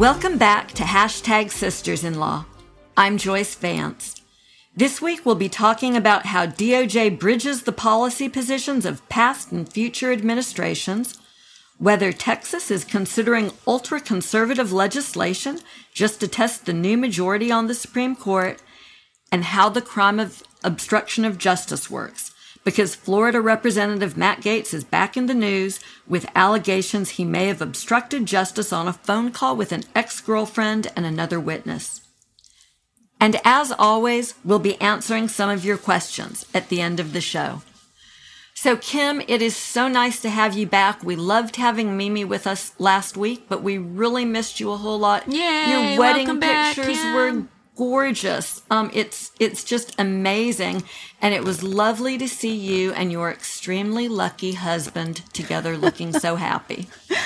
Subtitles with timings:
[0.00, 2.46] Welcome back to Hashtag Sisters in Law.
[2.96, 4.22] I'm Joyce Vance.
[4.74, 9.70] This week we'll be talking about how DOJ bridges the policy positions of past and
[9.70, 11.20] future administrations,
[11.76, 15.58] whether Texas is considering ultra conservative legislation
[15.92, 18.62] just to test the new majority on the Supreme Court,
[19.30, 22.29] and how the crime of obstruction of justice works
[22.70, 27.60] because Florida Representative Matt Gaetz is back in the news with allegations he may have
[27.60, 32.02] obstructed justice on a phone call with an ex girlfriend and another witness.
[33.18, 37.20] And as always, we'll be answering some of your questions at the end of the
[37.20, 37.62] show.
[38.54, 41.02] So, Kim, it is so nice to have you back.
[41.02, 44.98] We loved having Mimi with us last week, but we really missed you a whole
[44.98, 45.24] lot.
[45.26, 47.48] Yeah, Your wedding welcome back, pictures were
[47.80, 48.60] gorgeous.
[48.70, 50.84] Um, it's it's just amazing,
[51.20, 56.36] and it was lovely to see you and your extremely lucky husband together, looking so
[56.36, 56.88] happy.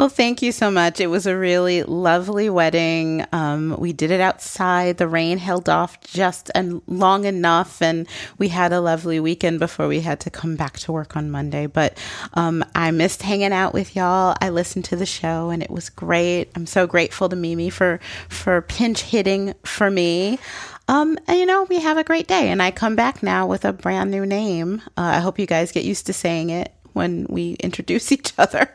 [0.00, 0.98] Well, thank you so much.
[0.98, 3.26] It was a really lovely wedding.
[3.32, 4.96] Um, we did it outside.
[4.96, 9.88] The rain held off just and long enough, and we had a lovely weekend before
[9.88, 11.66] we had to come back to work on Monday.
[11.66, 11.98] But
[12.32, 14.38] um, I missed hanging out with y'all.
[14.40, 16.48] I listened to the show, and it was great.
[16.54, 20.38] I'm so grateful to Mimi for for pinch hitting for me.
[20.90, 23.64] Um, and you know, we have a great day, and I come back now with
[23.64, 24.82] a brand new name.
[24.98, 28.74] Uh, I hope you guys get used to saying it when we introduce each other.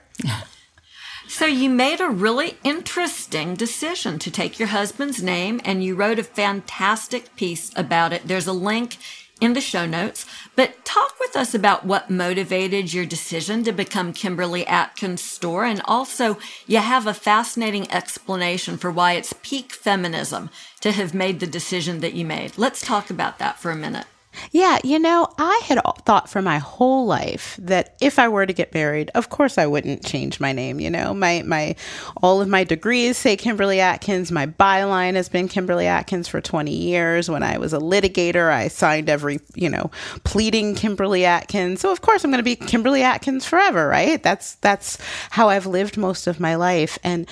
[1.27, 6.17] So you made a really interesting decision to take your husband's name, and you wrote
[6.17, 8.25] a fantastic piece about it.
[8.25, 8.97] There's a link
[9.41, 10.25] in the show notes.
[10.55, 15.69] But talk with us about what motivated your decision to become Kimberly Atkins Stohr.
[15.69, 20.49] And also, you have a fascinating explanation for why it's peak feminism
[20.81, 22.57] to have made the decision that you made.
[22.57, 24.05] Let's talk about that for a minute.
[24.51, 28.53] Yeah, you know, I had thought for my whole life that if I were to
[28.53, 31.13] get married, of course I wouldn't change my name, you know.
[31.13, 31.75] My my
[32.21, 34.31] all of my degrees say Kimberly Atkins.
[34.31, 37.29] My byline has been Kimberly Atkins for 20 years.
[37.29, 39.91] When I was a litigator, I signed every, you know,
[40.23, 41.81] pleading Kimberly Atkins.
[41.81, 44.21] So of course I'm going to be Kimberly Atkins forever, right?
[44.21, 44.97] That's that's
[45.31, 47.27] how I've lived most of my life and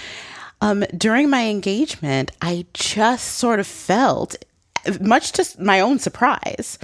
[0.64, 4.38] um, during my engagement, I just sort of felt
[5.00, 6.80] much to my own surprise,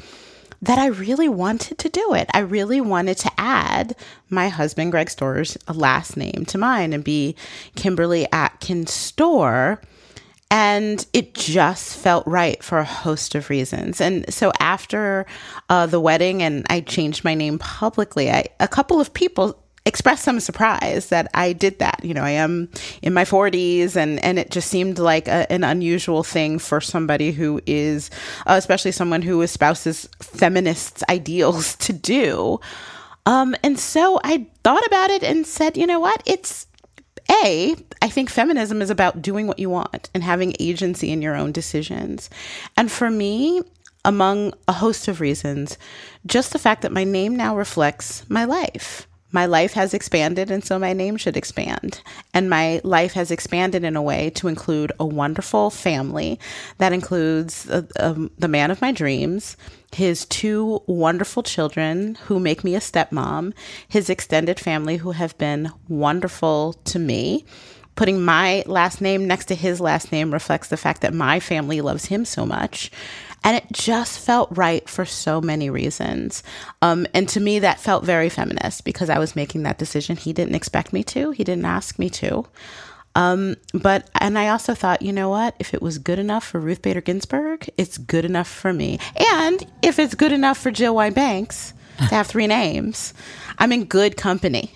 [0.62, 2.30] that I really wanted to do it.
[2.34, 3.96] I really wanted to add
[4.30, 7.36] my husband, Greg Stohr's last name to mine and be
[7.76, 9.82] Kimberly Atkins Stohr.
[10.52, 14.02] And it just felt right for a host of reasons.
[14.02, 15.28] And so after
[15.70, 20.24] uh, the wedding and I changed my name publicly, I, a couple of people expressed
[20.24, 22.02] some surprise that I did that.
[22.04, 22.70] You know, I am
[23.02, 27.32] in my 40s and and it just seemed like a, an unusual thing for somebody
[27.32, 28.10] who is
[28.46, 32.60] uh, especially someone who espouses feminists ideals to do.
[33.26, 36.22] Um and so I thought about it and said, you know what?
[36.26, 36.68] It's
[37.44, 41.36] a, I think feminism is about doing what you want and having agency in your
[41.36, 42.30] own decisions.
[42.76, 43.62] And for me,
[44.04, 45.78] among a host of reasons,
[46.26, 50.64] just the fact that my name now reflects my life my life has expanded, and
[50.64, 52.02] so my name should expand.
[52.34, 56.40] And my life has expanded in a way to include a wonderful family
[56.80, 59.56] that includes uh, um, the man of my dreams,
[59.92, 63.54] his two wonderful children who make me a stepmom,
[63.88, 67.46] his extended family who have been wonderful to me.
[67.96, 71.82] Putting my last name next to his last name reflects the fact that my family
[71.82, 72.92] loves him so much.
[73.44, 76.44] And it just felt right for so many reasons.
[76.82, 80.18] Um, and to me, that felt very feminist because I was making that decision.
[80.18, 82.46] He didn't expect me to, he didn't ask me to.
[83.16, 85.56] Um, but, and I also thought, you know what?
[85.60, 89.00] If it was good enough for Ruth Bader Ginsburg, it's good enough for me.
[89.34, 93.14] And if it's good enough for Jill Wine-Banks to have three names,
[93.58, 94.72] I'm in good company.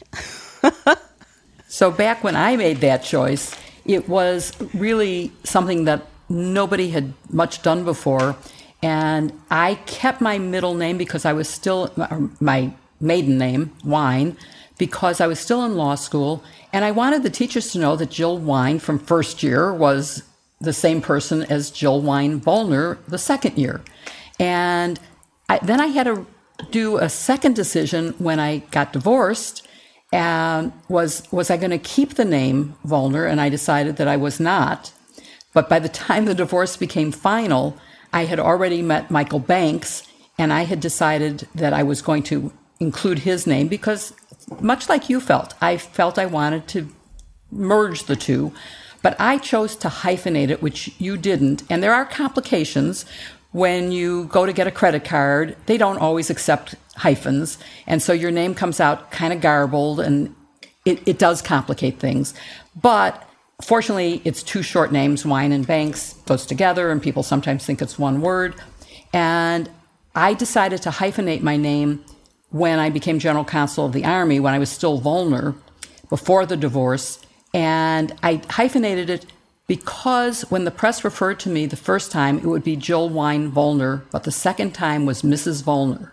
[1.67, 3.55] so, back when I made that choice,
[3.85, 8.35] it was really something that nobody had much done before.
[8.83, 14.35] And I kept my middle name because I was still, uh, my maiden name, Wine,
[14.77, 16.43] because I was still in law school.
[16.73, 20.23] And I wanted the teachers to know that Jill Wine from first year was
[20.59, 23.81] the same person as Jill Wine Volner the second year.
[24.37, 24.99] And
[25.47, 26.25] I, then I had to
[26.69, 29.65] do a second decision when I got divorced.
[30.11, 33.29] And was was I going to keep the name Volner?
[33.29, 34.91] And I decided that I was not.
[35.53, 37.77] But by the time the divorce became final,
[38.13, 40.03] I had already met Michael Banks,
[40.37, 44.13] and I had decided that I was going to include his name because,
[44.61, 46.87] much like you felt, I felt I wanted to
[47.51, 48.53] merge the two.
[49.01, 51.63] But I chose to hyphenate it, which you didn't.
[51.69, 53.05] And there are complications
[53.51, 55.57] when you go to get a credit card.
[55.65, 57.57] They don't always accept hyphens.
[57.85, 60.33] And so your name comes out kind of garbled and
[60.85, 62.33] it, it does complicate things.
[62.81, 63.27] But
[63.61, 67.99] fortunately, it's two short names, Wine and Banks, goes together, and people sometimes think it's
[67.99, 68.55] one word.
[69.13, 69.69] And
[70.15, 72.03] I decided to hyphenate my name
[72.49, 75.55] when I became general counsel of the Army, when I was still Volner,
[76.09, 77.19] before the divorce.
[77.53, 79.25] And I hyphenated it
[79.67, 83.51] because when the press referred to me the first time, it would be Jill Wine
[83.51, 85.63] Volner, but the second time was Mrs.
[85.63, 86.11] Volner.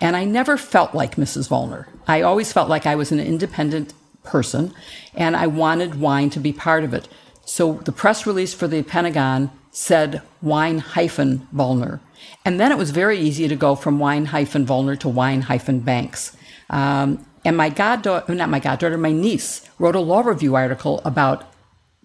[0.00, 1.48] And I never felt like Mrs.
[1.48, 1.86] Volner.
[2.06, 3.92] I always felt like I was an independent
[4.26, 4.74] person,
[5.14, 7.08] and I wanted wine to be part of it.
[7.44, 12.00] So the press release for the Pentagon said wine hyphen Volner.
[12.44, 15.80] And then it was very easy to go from wine hyphen Volner to wine hyphen
[15.80, 16.36] Banks.
[16.70, 21.44] Um, and my goddaughter, not my goddaughter, my niece wrote a law review article about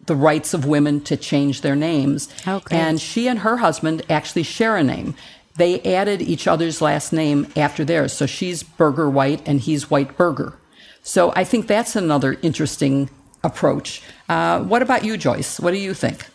[0.05, 2.29] the rights of women to change their names.
[2.47, 2.77] Okay.
[2.77, 5.15] And she and her husband actually share a name.
[5.55, 8.13] They added each other's last name after theirs.
[8.13, 10.57] So she's Burger White and he's White Burger.
[11.03, 13.09] So I think that's another interesting
[13.43, 14.01] approach.
[14.29, 15.59] Uh, what about you, Joyce?
[15.59, 16.27] What do you think?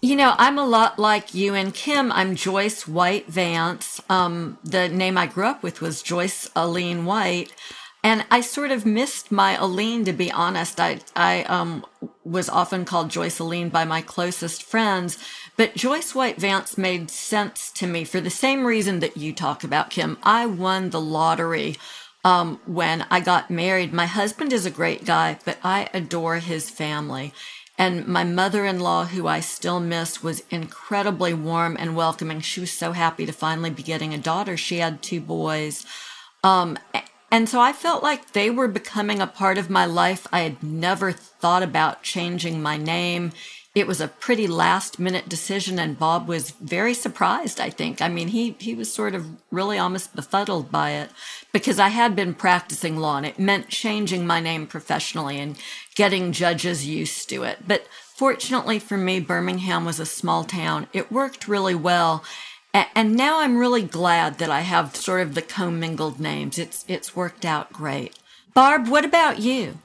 [0.00, 2.12] You know, I'm a lot like you and Kim.
[2.12, 4.02] I'm Joyce White Vance.
[4.10, 7.54] Um, the name I grew up with was Joyce Aline White.
[8.02, 10.78] And I sort of missed my Aline, to be honest.
[10.78, 11.86] I, I um,
[12.22, 15.16] was often called Joyce Aline by my closest friends.
[15.56, 19.64] But Joyce White Vance made sense to me for the same reason that you talk
[19.64, 20.18] about, Kim.
[20.22, 21.76] I won the lottery
[22.24, 23.92] um, when I got married.
[23.92, 27.32] My husband is a great guy, but I adore his family.
[27.76, 32.40] And my mother in law, who I still miss, was incredibly warm and welcoming.
[32.40, 34.56] She was so happy to finally be getting a daughter.
[34.56, 35.84] She had two boys.
[36.42, 36.78] Um,
[37.32, 40.26] and so I felt like they were becoming a part of my life.
[40.32, 43.32] I had never thought about changing my name
[43.74, 48.00] it was a pretty last minute decision and Bob was very surprised, I think.
[48.00, 51.10] I mean, he, he was sort of really almost befuddled by it
[51.52, 55.56] because I had been practicing law and it meant changing my name professionally and
[55.96, 57.66] getting judges used to it.
[57.66, 60.86] But fortunately for me, Birmingham was a small town.
[60.92, 62.22] It worked really well.
[62.72, 66.58] And now I'm really glad that I have sort of the commingled names.
[66.58, 68.18] It's, it's worked out great.
[68.52, 69.78] Barb, what about you?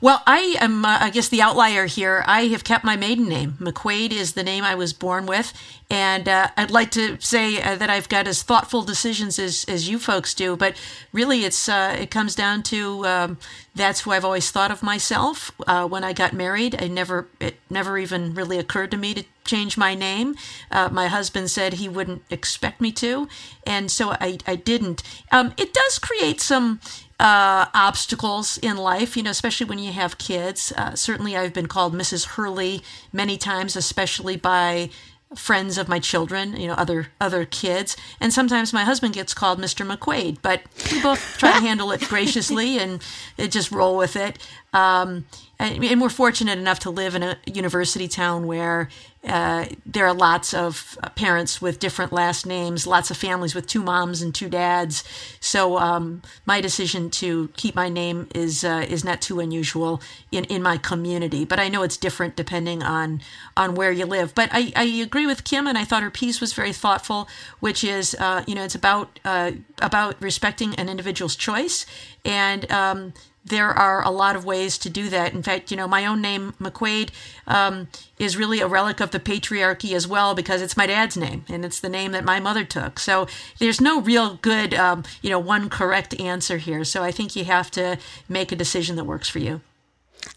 [0.00, 2.22] Well, I am, uh, I guess, the outlier here.
[2.28, 3.56] I have kept my maiden name.
[3.60, 5.52] McQuade is the name I was born with.
[5.90, 9.88] And uh, I'd like to say uh, that I've got as thoughtful decisions as, as
[9.88, 10.56] you folks do.
[10.56, 10.76] But
[11.12, 13.38] really, it's uh, it comes down to um,
[13.74, 15.50] that's who I've always thought of myself.
[15.66, 19.24] Uh, when I got married, I never it never even really occurred to me to
[19.44, 20.34] change my name.
[20.70, 23.28] Uh, my husband said he wouldn't expect me to.
[23.64, 25.02] And so I, I didn't.
[25.30, 26.80] Um, it does create some
[27.18, 30.72] uh, obstacles in life, you know, especially when you have kids.
[30.76, 32.26] Uh, certainly, I've been called Mrs.
[32.26, 32.82] Hurley
[33.12, 34.90] many times, especially by
[35.34, 39.58] friends of my children, you know, other other kids, and sometimes my husband gets called
[39.58, 39.86] Mr.
[39.86, 40.38] McQuade.
[40.42, 43.00] But we both try to handle it graciously and
[43.38, 44.38] just roll with it.
[44.72, 45.26] Um,
[45.58, 48.88] and, we're fortunate enough to live in a university town where
[49.26, 53.82] uh, there are lots of parents with different last names, lots of families with two
[53.82, 55.04] moms and two dads.
[55.40, 60.44] So um, my decision to keep my name is uh, is not too unusual in,
[60.44, 61.44] in my community.
[61.44, 63.20] But I know it's different depending on
[63.56, 64.34] on where you live.
[64.34, 67.28] But I, I agree with Kim, and I thought her piece was very thoughtful,
[67.60, 69.52] which is uh, you know it's about uh,
[69.82, 71.86] about respecting an individual's choice
[72.24, 73.12] and um,
[73.46, 75.32] there are a lot of ways to do that.
[75.32, 77.10] In fact, you know, my own name, McQuade,
[77.46, 77.88] um,
[78.18, 81.64] is really a relic of the patriarchy as well because it's my dad's name and
[81.64, 82.98] it's the name that my mother took.
[82.98, 86.84] So there's no real good, um, you know, one correct answer here.
[86.84, 87.98] So I think you have to
[88.28, 89.60] make a decision that works for you.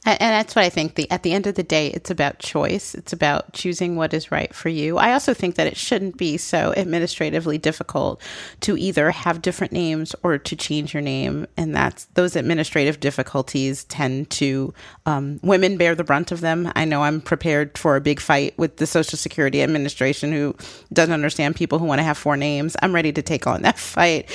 [0.05, 0.95] And, that's what I think.
[0.95, 2.95] The at the end of the day, it's about choice.
[2.95, 4.97] It's about choosing what is right for you.
[4.97, 8.21] I also think that it shouldn't be so administratively difficult
[8.61, 11.47] to either have different names or to change your name.
[11.57, 14.73] And that's those administrative difficulties tend to
[15.05, 16.71] um, women bear the brunt of them.
[16.75, 20.55] I know I'm prepared for a big fight with the Social Security Administration, who
[20.93, 22.75] doesn't understand people who want to have four names.
[22.81, 24.29] I'm ready to take on that fight.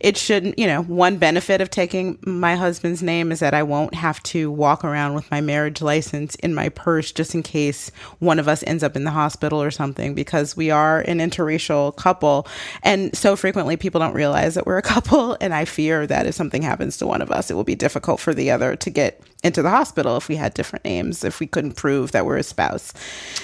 [0.00, 3.94] It shouldn't, you know, one benefit of taking my husband's name is that I won't
[3.94, 7.90] have to walk around around with my marriage license in my purse just in case
[8.18, 11.94] one of us ends up in the hospital or something because we are an interracial
[11.96, 12.46] couple.
[12.82, 15.36] And so frequently people don't realize that we're a couple.
[15.40, 18.20] And I fear that if something happens to one of us, it will be difficult
[18.20, 21.46] for the other to get into the hospital if we had different names, if we
[21.46, 22.92] couldn't prove that we're a spouse.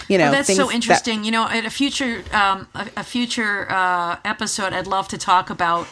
[0.09, 1.21] You know, well, that's so interesting.
[1.21, 5.19] That- you know, at a future um, a, a future uh, episode, I'd love to
[5.19, 5.87] talk about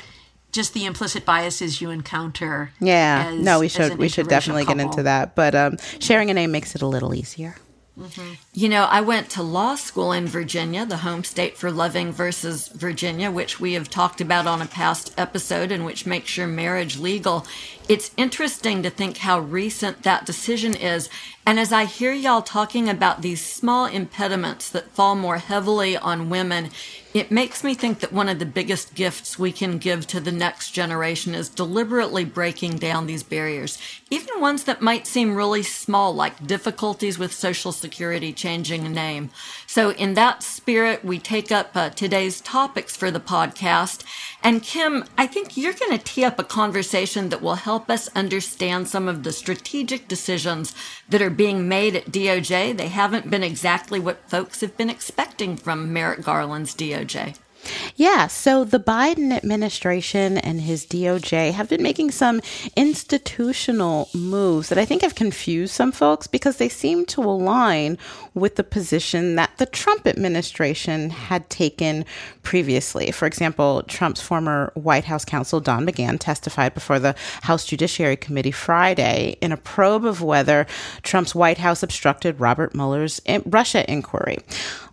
[0.53, 2.71] just the implicit biases you encounter.
[2.81, 4.77] Yeah, as, no, we should we should definitely couple.
[4.77, 5.35] get into that.
[5.35, 7.57] But um, sharing a name makes it a little easier.
[7.99, 8.35] Mm-hmm.
[8.55, 12.69] You know, I went to law school in Virginia, the home state for Loving versus
[12.69, 16.99] Virginia, which we have talked about on a past episode and which makes your marriage
[16.99, 17.47] legal.
[17.89, 21.09] It's interesting to think how recent that decision is.
[21.45, 26.31] And as I hear y'all talking about these small impediments that fall more heavily on
[26.31, 26.71] women,
[27.15, 30.33] it makes me think that one of the biggest gifts we can give to the
[30.33, 33.77] next generation is deliberately breaking down these barriers,
[34.09, 39.31] even ones that might seem really small, like difficulties with Social Security changing a name.
[39.67, 44.05] So, in that spirit, we take up uh, today's topics for the podcast.
[44.43, 48.09] And Kim, I think you're going to tee up a conversation that will help us
[48.15, 50.75] understand some of the strategic decisions
[51.09, 52.77] that are being made at DOJ.
[52.77, 57.37] They haven't been exactly what folks have been expecting from Merrick Garland's DOJ.
[57.97, 62.41] Yeah, so the Biden administration and his DOJ have been making some
[62.77, 67.99] institutional moves that I think have confused some folks because they seem to align
[68.35, 72.05] with the position that the Trump administration had taken
[72.43, 73.11] previously.
[73.11, 78.51] For example, Trump's former White House counsel, Don McGahn, testified before the House Judiciary Committee
[78.51, 80.67] Friday in a probe of whether
[81.03, 84.39] Trump's White House obstructed Robert Mueller's Russia inquiry.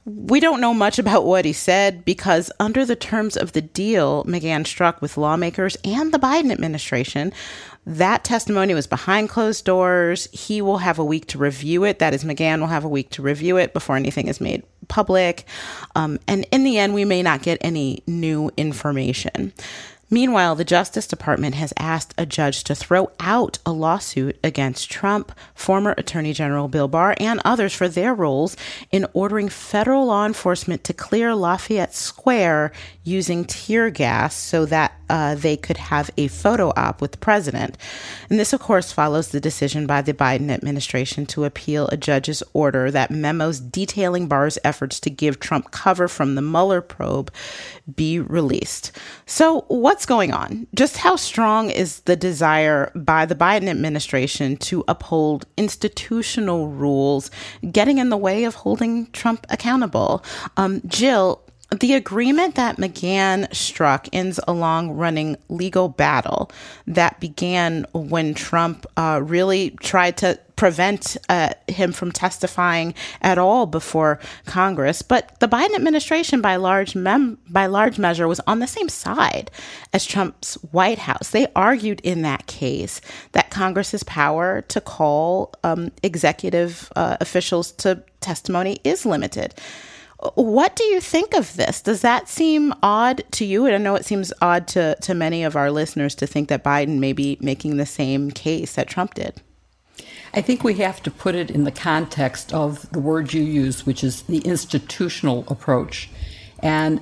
[0.05, 4.23] We don't know much about what he said because, under the terms of the deal
[4.23, 7.31] McGahn struck with lawmakers and the Biden administration,
[7.85, 10.27] that testimony was behind closed doors.
[10.31, 11.99] He will have a week to review it.
[11.99, 15.45] That is, McGahn will have a week to review it before anything is made public.
[15.95, 19.53] Um, and in the end, we may not get any new information.
[20.09, 25.31] Meanwhile, the Justice Department has asked a judge to throw out a lawsuit against Trump,
[25.53, 28.57] former Attorney General Bill Barr, and others for their roles
[28.91, 32.71] in ordering federal law enforcement to clear Lafayette Square
[33.03, 37.77] using tear gas so that uh, they could have a photo op with the president.
[38.29, 42.43] And this, of course, follows the decision by the Biden administration to appeal a judge's
[42.53, 47.31] order that memos detailing Barr's efforts to give Trump cover from the Mueller probe
[47.95, 48.91] be released.
[49.25, 49.65] So,
[49.99, 50.65] what's going on?
[50.73, 57.29] Just how strong is the desire by the Biden administration to uphold institutional rules
[57.69, 60.23] getting in the way of holding Trump accountable?
[60.55, 66.51] Um, Jill, the agreement that McGahn struck ends a long running legal battle
[66.87, 73.67] that began when Trump uh, really tried to prevent uh, him from testifying at all
[73.67, 75.03] before Congress.
[75.03, 79.51] But the Biden administration, by large mem- by large measure, was on the same side
[79.93, 81.29] as Trump's White House.
[81.29, 82.99] They argued in that case
[83.33, 89.53] that Congress's power to call um, executive uh, officials to testimony is limited.
[90.35, 91.81] What do you think of this?
[91.81, 93.65] Does that seem odd to you?
[93.65, 96.63] And I know it seems odd to, to many of our listeners to think that
[96.63, 99.41] Biden may be making the same case that Trump did.
[100.33, 103.85] I think we have to put it in the context of the word you use,
[103.85, 106.09] which is the institutional approach.
[106.61, 106.99] And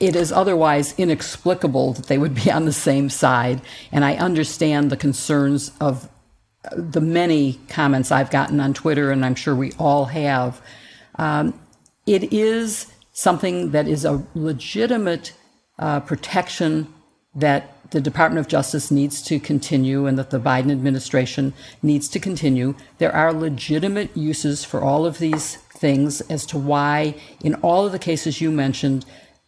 [0.00, 3.60] it is otherwise inexplicable that they would be on the same side.
[3.92, 6.08] And I understand the concerns of
[6.72, 10.60] the many comments I've gotten on Twitter, and I'm sure we all have.
[11.14, 11.58] Um,
[12.10, 15.32] it is something that is a legitimate
[15.78, 16.92] uh, protection
[17.36, 21.52] that the Department of Justice needs to continue and that the Biden administration
[21.82, 22.74] needs to continue.
[22.98, 27.14] There are legitimate uses for all of these things as to why,
[27.44, 29.06] in all of the cases you mentioned,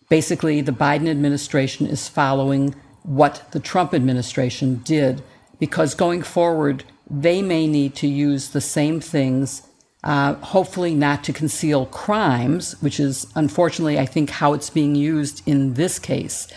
[0.09, 5.21] basically the Biden administration is following what the Trump administration did,
[5.59, 9.63] because going forward, they may need to use the same things
[10.05, 15.43] uh, hopefully not to conceal crimes, which is unfortunately, I think, how it's being used
[15.47, 16.49] in this case.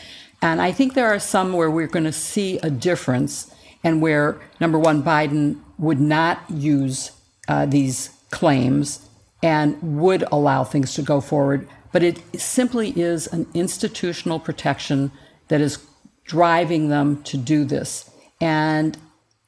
[0.42, 3.52] And I think there are some where we're going to see a difference
[3.84, 7.12] and where, number one, Biden would not use
[7.48, 9.08] uh, these claims
[9.44, 11.68] and would allow things to go forward.
[11.92, 15.12] But it simply is an institutional protection
[15.48, 15.78] that is
[16.24, 18.10] driving them to do this.
[18.42, 18.98] And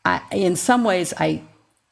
[0.06, 1.42] I, in some ways, I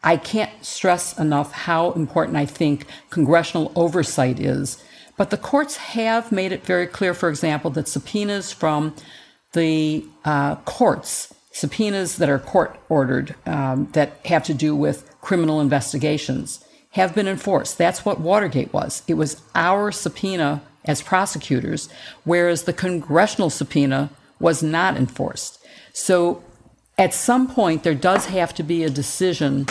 [0.06, 4.82] I can't stress enough how important I think congressional oversight is.
[5.18, 8.96] But the courts have made it very clear, for example, that subpoenas from
[9.54, 15.62] the uh, courts subpoenas that are court ordered um, that have to do with criminal
[15.62, 17.78] investigations have been enforced.
[17.78, 19.04] That's what Watergate was.
[19.08, 21.88] It was our subpoena as prosecutors,
[22.26, 25.66] whereas the congressional subpoena was not enforced.
[25.94, 26.44] So
[26.98, 29.66] at some point, there does have to be a decision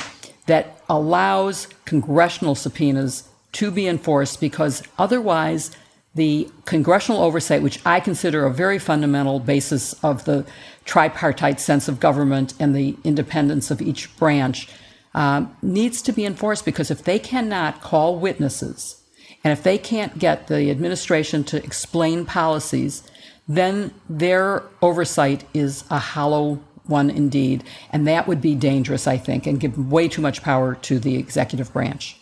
[0.46, 5.70] that allows congressional subpoenas to be enforced because otherwise,
[6.14, 10.44] the congressional oversight, which I consider a very fundamental basis of the
[10.84, 14.68] tripartite sense of government and the independence of each branch,
[15.14, 19.00] um, needs to be enforced because if they cannot call witnesses
[19.42, 23.02] and if they can't get the administration to explain policies,
[23.46, 27.64] then their oversight is a hollow one indeed.
[27.90, 31.16] And that would be dangerous, I think, and give way too much power to the
[31.16, 32.16] executive branch.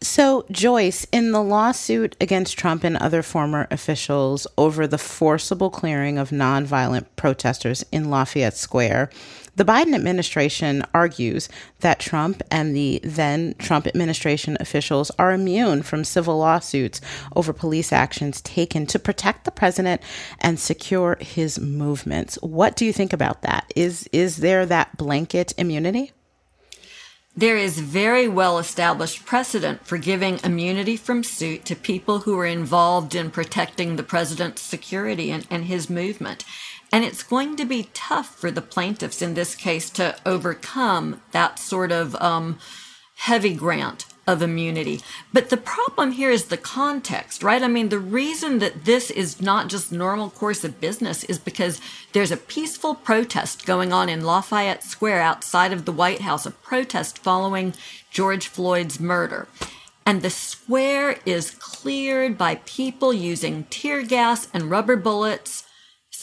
[0.00, 6.18] So, Joyce, in the lawsuit against Trump and other former officials over the forcible clearing
[6.18, 9.08] of nonviolent protesters in Lafayette Square,
[9.56, 11.48] the Biden administration argues
[11.80, 17.00] that Trump and the then Trump administration officials are immune from civil lawsuits
[17.36, 20.02] over police actions taken to protect the president
[20.40, 22.36] and secure his movements.
[22.42, 23.72] What do you think about that?
[23.76, 26.12] Is is there that blanket immunity?
[27.36, 32.46] There is very well established precedent for giving immunity from suit to people who are
[32.46, 36.44] involved in protecting the president's security and, and his movement.
[36.94, 41.58] And it's going to be tough for the plaintiffs in this case to overcome that
[41.58, 42.60] sort of um,
[43.16, 45.00] heavy grant of immunity.
[45.32, 47.64] But the problem here is the context, right?
[47.64, 51.80] I mean, the reason that this is not just normal course of business is because
[52.12, 56.52] there's a peaceful protest going on in Lafayette Square outside of the White House, a
[56.52, 57.74] protest following
[58.12, 59.48] George Floyd's murder.
[60.06, 65.63] And the square is cleared by people using tear gas and rubber bullets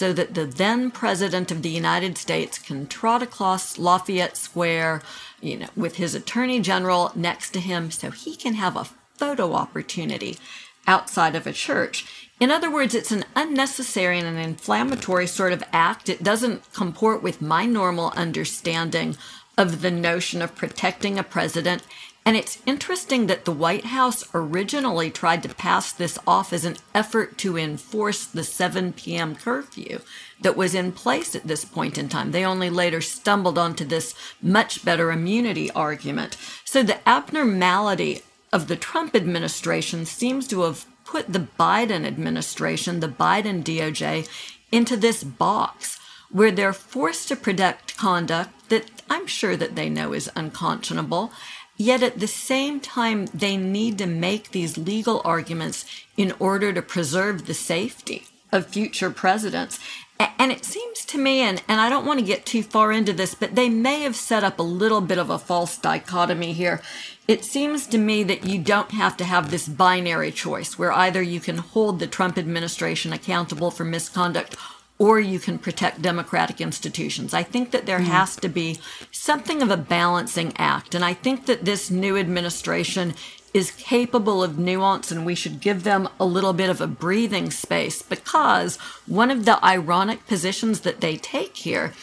[0.01, 5.03] so that the then president of the United States can trot across Lafayette Square
[5.41, 8.87] you know, with his attorney general next to him so he can have a
[9.19, 10.39] photo opportunity
[10.87, 12.31] outside of a church.
[12.39, 16.09] In other words, it's an unnecessary and an inflammatory sort of act.
[16.09, 19.15] It doesn't comport with my normal understanding
[19.57, 21.83] of the notion of protecting a president.
[22.25, 26.77] And it's interesting that the White House originally tried to pass this off as an
[26.93, 29.35] effort to enforce the 7 p.m.
[29.35, 30.01] curfew
[30.41, 32.31] that was in place at this point in time.
[32.31, 36.37] They only later stumbled onto this much better immunity argument.
[36.63, 38.21] So the abnormality
[38.53, 44.29] of the Trump administration seems to have put the Biden administration, the Biden DOJ,
[44.71, 50.13] into this box where they're forced to protect conduct that I'm sure that they know
[50.13, 51.33] is unconscionable.
[51.75, 55.83] Yet at the same time, they need to make these legal arguments
[56.15, 59.79] in order to preserve the safety of future presidents.
[60.17, 63.11] And it seems to me, and, and I don't want to get too far into
[63.11, 66.81] this, but they may have set up a little bit of a false dichotomy here.
[67.27, 71.21] It seems to me that you don't have to have this binary choice where either
[71.21, 74.55] you can hold the Trump administration accountable for misconduct
[75.01, 77.33] or you can protect democratic institutions.
[77.33, 78.03] I think that there mm.
[78.03, 78.77] has to be
[79.09, 80.93] something of a balancing act.
[80.93, 83.15] And I think that this new administration
[83.51, 87.49] is capable of nuance and we should give them a little bit of a breathing
[87.49, 91.93] space because one of the ironic positions that they take here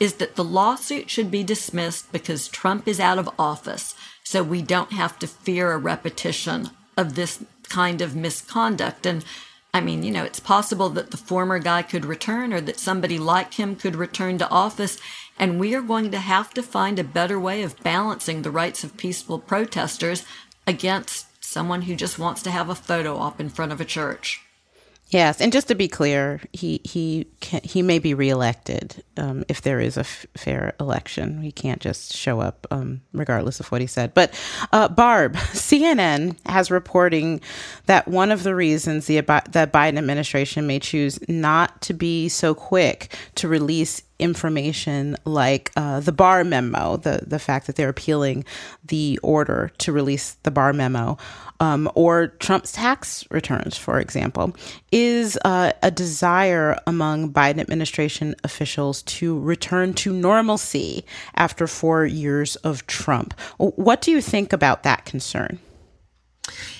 [0.00, 3.94] is that the lawsuit should be dismissed because Trump is out of office.
[4.24, 9.06] So we don't have to fear a repetition of this kind of misconduct.
[9.06, 9.24] And
[9.74, 13.18] I mean, you know, it's possible that the former guy could return or that somebody
[13.18, 14.98] like him could return to office.
[15.38, 18.82] And we are going to have to find a better way of balancing the rights
[18.82, 20.24] of peaceful protesters
[20.66, 24.42] against someone who just wants to have a photo op in front of a church.
[25.10, 29.62] Yes, and just to be clear, he he can, he may be reelected um, if
[29.62, 31.42] there is a f- fair election.
[31.42, 34.14] He can't just show up um, regardless of what he said.
[34.14, 34.34] But
[34.72, 37.40] uh, Barb, CNN has reporting
[37.86, 42.54] that one of the reasons the the Biden administration may choose not to be so
[42.54, 48.44] quick to release information like uh, the Barr memo, the, the fact that they're appealing
[48.84, 51.16] the order to release the Barr memo,
[51.60, 54.54] um, or Trump's tax returns, for example,
[54.92, 62.56] is uh, a desire among Biden administration officials to return to normalcy after four years
[62.56, 63.38] of Trump.
[63.58, 65.58] What do you think about that concern?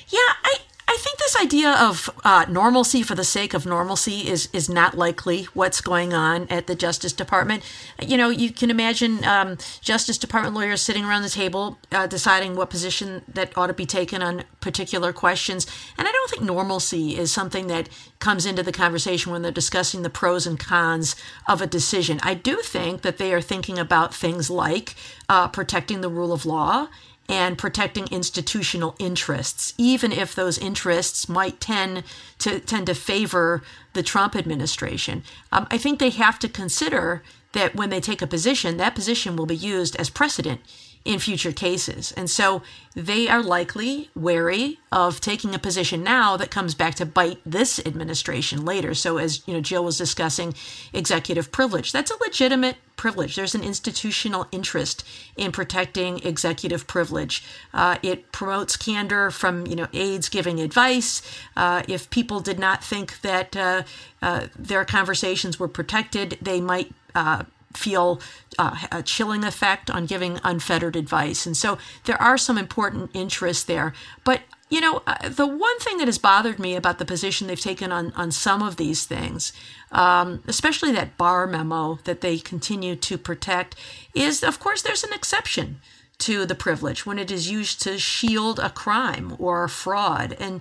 [0.09, 0.57] Yeah, I,
[0.91, 4.97] I think this idea of uh, normalcy for the sake of normalcy is is not
[4.97, 7.63] likely what's going on at the Justice Department.
[8.01, 12.57] You know, you can imagine um, Justice Department lawyers sitting around the table uh, deciding
[12.57, 15.67] what position that ought to be taken on particular questions.
[15.99, 20.01] And I don't think normalcy is something that comes into the conversation when they're discussing
[20.01, 22.19] the pros and cons of a decision.
[22.23, 24.95] I do think that they are thinking about things like
[25.29, 26.89] uh, protecting the rule of law
[27.29, 32.03] and protecting institutional interests, even if those interests might tend
[32.39, 33.63] to tend to favor
[33.93, 35.23] the Trump administration.
[35.53, 39.37] Um, I think they have to consider that when they take a position, that position
[39.37, 40.61] will be used as precedent
[41.05, 42.13] in future cases.
[42.13, 42.63] And so
[42.95, 47.79] they are likely wary of taking a position now that comes back to bite this
[47.87, 48.95] administration later.
[48.95, 50.55] So as you know Jill was discussing
[50.93, 53.37] executive privilege, that's a legitimate privilege.
[53.37, 55.05] There's an institutional interest
[55.37, 57.45] in protecting executive privilege.
[57.73, 61.23] Uh, it promotes candor from you know aides giving advice.
[61.57, 63.83] Uh, if people did not think that uh,
[64.21, 68.21] uh their conversations were protected, they might uh, feel
[68.59, 71.47] uh, a chilling effect on giving unfettered advice.
[71.47, 73.93] And so there are some important interests there.
[74.25, 77.59] But you know, uh, the one thing that has bothered me about the position they've
[77.59, 79.53] taken on, on some of these things,
[79.93, 83.77] um, especially that Barr memo that they continue to protect,
[84.15, 85.81] is of course there's an exception
[86.19, 90.37] to the privilege when it is used to shield a crime or a fraud.
[90.39, 90.61] And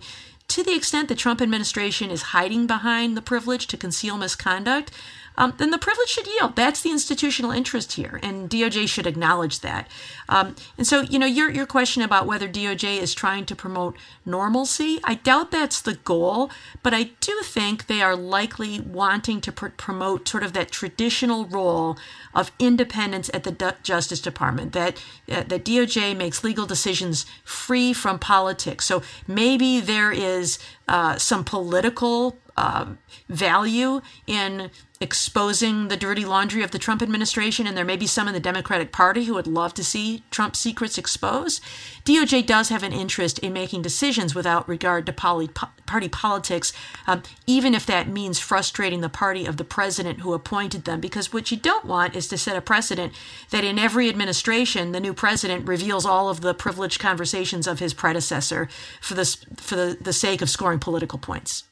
[0.50, 4.92] to the extent the Trump administration is hiding behind the privilege to conceal misconduct,
[5.38, 6.56] um, then the privilege should yield.
[6.56, 9.88] That's the institutional interest here, and DOJ should acknowledge that.
[10.28, 13.96] Um, and so, you know, your your question about whether DOJ is trying to promote
[14.26, 16.50] normalcy, I doubt that's the goal,
[16.82, 21.46] but I do think they are likely wanting to pr- promote sort of that traditional
[21.46, 21.98] role
[22.34, 24.74] of independence at the D- Justice Department.
[24.74, 28.86] That uh, that DOJ makes legal decisions free from politics.
[28.86, 32.88] So maybe there is uh, some political uh,
[33.30, 38.28] value in exposing the dirty laundry of the Trump administration, and there may be some
[38.28, 41.62] in the Democratic Party who would love to see Trump secrets exposed.
[42.04, 45.50] DOJ does have an interest in making decisions without regard to poly,
[45.86, 46.74] party politics,
[47.06, 51.00] um, even if that means frustrating the party of the president who appointed them.
[51.00, 53.14] Because what you don't want is to set a precedent
[53.52, 57.94] that in every administration, the new president reveals all of the privileged conversations of his
[57.94, 58.68] predecessor
[59.00, 59.26] for the,
[59.58, 61.67] for the, the sake of scoring political points.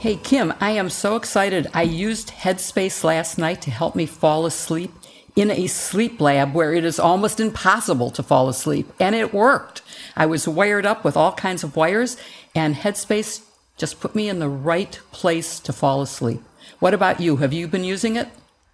[0.00, 1.66] Hey, Kim, I am so excited.
[1.74, 4.90] I used Headspace last night to help me fall asleep
[5.36, 8.90] in a sleep lab where it is almost impossible to fall asleep.
[8.98, 9.82] And it worked.
[10.16, 12.16] I was wired up with all kinds of wires,
[12.54, 13.42] and Headspace
[13.76, 16.40] just put me in the right place to fall asleep.
[16.78, 17.36] What about you?
[17.36, 18.28] Have you been using it?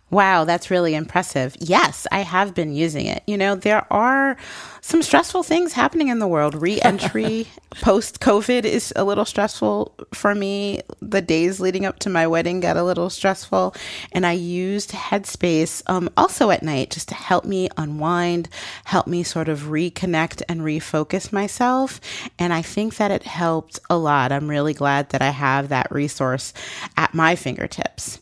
[0.09, 1.57] Wow, that's really impressive.
[1.59, 3.25] Yes, I have been using it.
[3.27, 4.37] You know, there are
[4.81, 6.55] some stressful things happening in the world.
[6.55, 7.49] Re entry
[7.81, 10.83] post COVID is a little stressful for me.
[11.01, 13.75] The days leading up to my wedding got a little stressful.
[14.13, 18.49] And I used Headspace um, also at night just to help me unwind,
[18.85, 22.01] help me sort of reconnect and refocus myself.
[22.39, 24.31] And I think that it helped a lot.
[24.31, 26.53] I'm really glad that I have that resource
[26.97, 28.21] at my fingertips.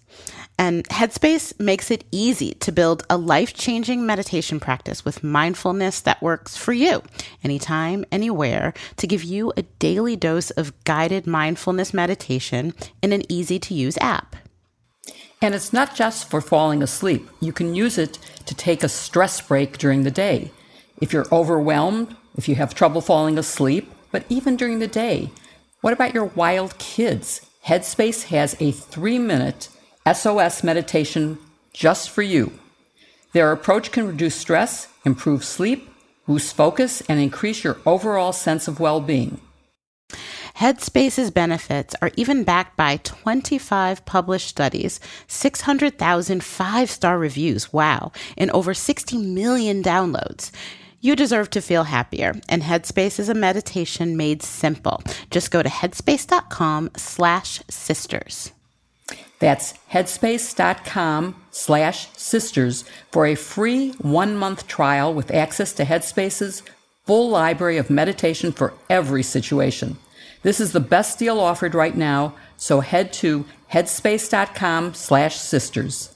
[0.59, 6.23] And Headspace makes it easy to build a life changing meditation practice with mindfulness that
[6.23, 7.03] works for you
[7.43, 13.59] anytime, anywhere to give you a daily dose of guided mindfulness meditation in an easy
[13.59, 14.37] to use app.
[15.43, 17.29] And it's not just for falling asleep.
[17.41, 20.53] You can use it to take a stress break during the day.
[21.01, 25.31] If you're overwhelmed, if you have trouble falling asleep, but even during the day.
[25.81, 27.45] What about your wild kids?
[27.67, 29.69] Headspace has a three minute
[30.11, 31.39] SOS meditation
[31.73, 32.53] just for you.
[33.33, 35.91] Their approach can reduce stress, improve sleep,
[36.27, 39.41] boost focus, and increase your overall sense of well being.
[40.57, 48.53] Headspace's benefits are even backed by 25 published studies, 600,000 five star reviews, wow, and
[48.53, 50.53] over 60 million downloads.
[51.01, 55.03] You deserve to feel happier, and Headspace is a meditation made simple.
[55.31, 58.54] Just go to headspace.com slash sisters.
[59.39, 66.63] That's headspace.com slash sisters for a free one month trial with access to Headspace's
[67.05, 69.99] full library of meditation for every situation.
[70.43, 76.15] This is the best deal offered right now, so head to headspace.com slash sisters.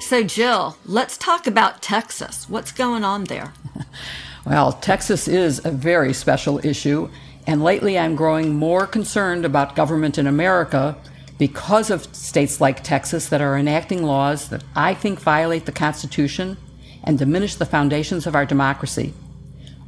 [0.00, 2.48] So, Jill, let's talk about Texas.
[2.48, 3.52] What's going on there?
[4.48, 7.10] Well, Texas is a very special issue,
[7.46, 10.96] And lately, I'm growing more concerned about government in America
[11.38, 16.56] because of states like Texas that are enacting laws that I think violate the Constitution
[17.04, 19.12] and diminish the foundations of our democracy.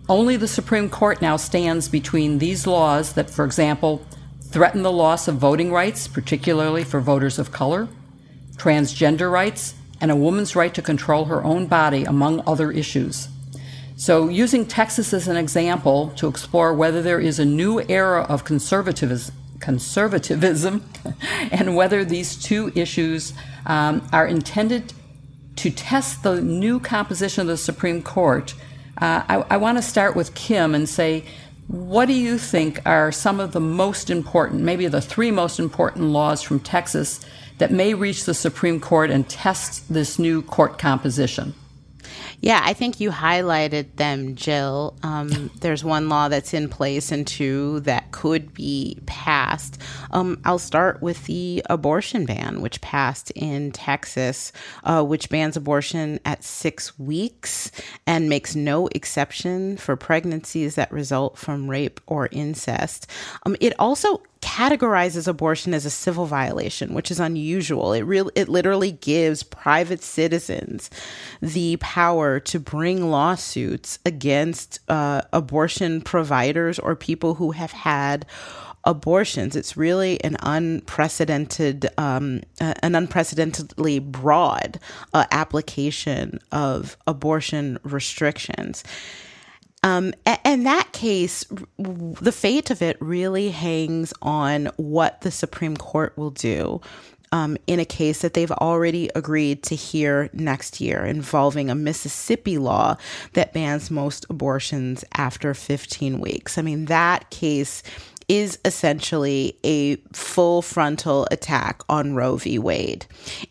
[0.08, 4.04] Only the Supreme Court now stands between these laws that, for example,
[4.42, 7.88] threaten the loss of voting rights, particularly for voters of color,
[8.56, 13.28] transgender rights, and a woman's right to control her own body, among other issues.
[14.00, 18.44] So, using Texas as an example to explore whether there is a new era of
[18.44, 20.82] conservatism, conservatism
[21.52, 23.34] and whether these two issues
[23.66, 24.94] um, are intended
[25.56, 28.54] to test the new composition of the Supreme Court,
[29.02, 31.26] uh, I, I want to start with Kim and say,
[31.68, 36.06] what do you think are some of the most important, maybe the three most important
[36.06, 37.20] laws from Texas
[37.58, 41.52] that may reach the Supreme Court and test this new court composition?
[42.42, 44.96] Yeah, I think you highlighted them, Jill.
[45.02, 49.80] Um, there's one law that's in place and two that could be passed.
[50.10, 54.52] Um, I'll start with the abortion ban, which passed in Texas,
[54.84, 57.70] uh, which bans abortion at six weeks
[58.06, 63.06] and makes no exception for pregnancies that result from rape or incest.
[63.44, 67.92] Um, it also categorizes abortion as a civil violation, which is unusual.
[67.92, 70.90] It real it literally gives private citizens
[71.42, 78.26] the power to bring lawsuits against uh, abortion providers or people who have had
[78.84, 79.56] abortions.
[79.56, 84.80] It's really an unprecedented, um, uh, an unprecedentedly broad
[85.12, 88.84] uh, application of abortion restrictions.
[89.82, 91.44] Um, and that case,
[91.78, 96.80] the fate of it really hangs on what the Supreme Court will do
[97.32, 102.58] um, in a case that they've already agreed to hear next year involving a Mississippi
[102.58, 102.96] law
[103.34, 106.58] that bans most abortions after 15 weeks.
[106.58, 107.82] I mean, that case
[108.30, 112.60] is essentially a full frontal attack on Roe v.
[112.60, 113.04] Wade.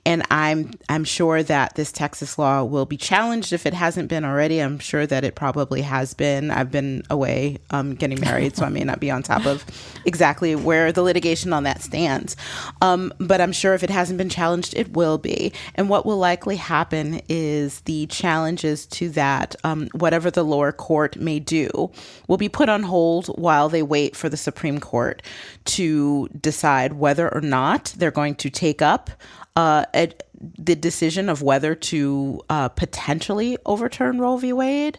[0.05, 4.23] And I'm I'm sure that this Texas law will be challenged if it hasn't been
[4.23, 4.59] already.
[4.59, 6.49] I'm sure that it probably has been.
[6.49, 9.65] I've been away um, getting married, so I may not be on top of
[10.05, 12.37] exactly where the litigation on that stands.
[12.81, 15.51] Um, but I'm sure if it hasn't been challenged, it will be.
[15.75, 21.17] And what will likely happen is the challenges to that, um, whatever the lower court
[21.17, 21.91] may do,
[22.29, 25.21] will be put on hold while they wait for the Supreme Supreme Court
[25.65, 29.10] to decide whether or not they're going to take up
[29.55, 34.54] uh, a, the decision of whether to uh, potentially overturn Roe v.
[34.54, 34.97] Wade,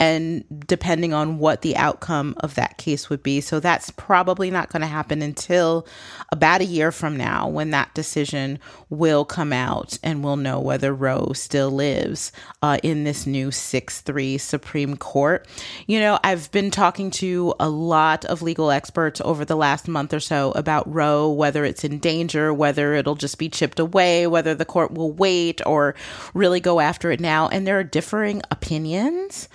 [0.00, 3.42] and depending on what the outcome of that case would be.
[3.42, 5.86] So that's probably not going to happen until
[6.32, 10.94] about a year from now when that decision will come out and we'll know whether
[10.94, 15.46] Roe still lives uh, in this new 6 3 Supreme Court.
[15.86, 20.14] You know, I've been talking to a lot of legal experts over the last month
[20.14, 24.54] or so about Roe, whether it's in danger, whether it'll just be chipped away, whether
[24.54, 25.94] the court will wait or
[26.34, 27.48] really go after it now.
[27.48, 29.48] And there are differing opinions.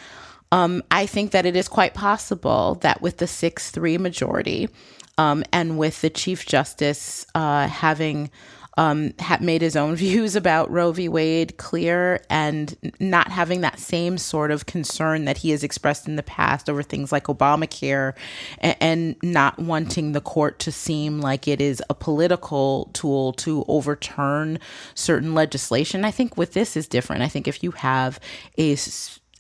[0.52, 4.70] Um, I think that it is quite possible that with the 6 3 majority
[5.18, 8.30] um, and with the Chief Justice uh, having
[8.78, 11.10] um, made his own views about Roe v.
[11.10, 16.16] Wade clear and not having that same sort of concern that he has expressed in
[16.16, 18.14] the past over things like Obamacare
[18.60, 23.64] and, and not wanting the court to seem like it is a political tool to
[23.68, 24.60] overturn
[24.94, 26.06] certain legislation.
[26.06, 27.22] I think with this is different.
[27.22, 28.20] I think if you have
[28.58, 28.76] a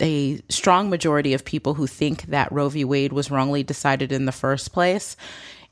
[0.01, 2.83] a strong majority of people who think that Roe v.
[2.83, 5.15] Wade was wrongly decided in the first place,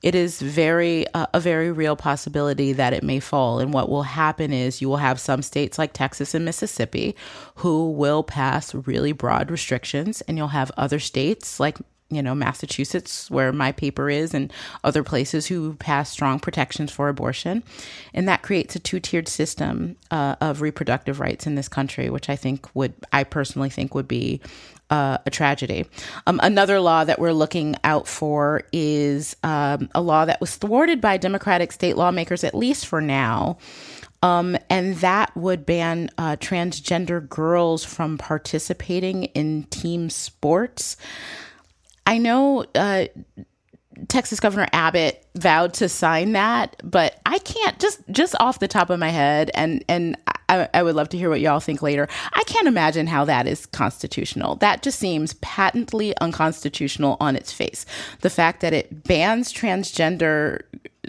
[0.03, 3.59] it is very uh, a very real possibility that it may fall.
[3.59, 7.15] And what will happen is you will have some states like Texas and Mississippi
[7.55, 11.77] who will pass really broad restrictions, and you'll have other states like
[12.09, 14.51] you know, Massachusetts, where my paper is, and
[14.83, 17.63] other places who pass strong protections for abortion.
[18.13, 22.29] And that creates a two tiered system uh, of reproductive rights in this country, which
[22.29, 24.41] I think would, I personally think would be
[24.89, 25.85] uh, a tragedy.
[26.27, 31.01] Um, another law that we're looking out for is um, a law that was thwarted
[31.01, 33.57] by Democratic state lawmakers, at least for now.
[34.21, 40.95] Um, and that would ban uh, transgender girls from participating in team sports.
[42.05, 43.05] I know uh,
[44.07, 48.89] Texas Governor Abbott vowed to sign that, but I can't just just off the top
[48.89, 50.17] of my head, and and
[50.49, 52.07] I, I, would love to hear what y'all think later.
[52.33, 54.55] I can't imagine how that is constitutional.
[54.55, 57.85] That just seems patently unconstitutional on its face.
[58.21, 60.61] The fact that it bans transgender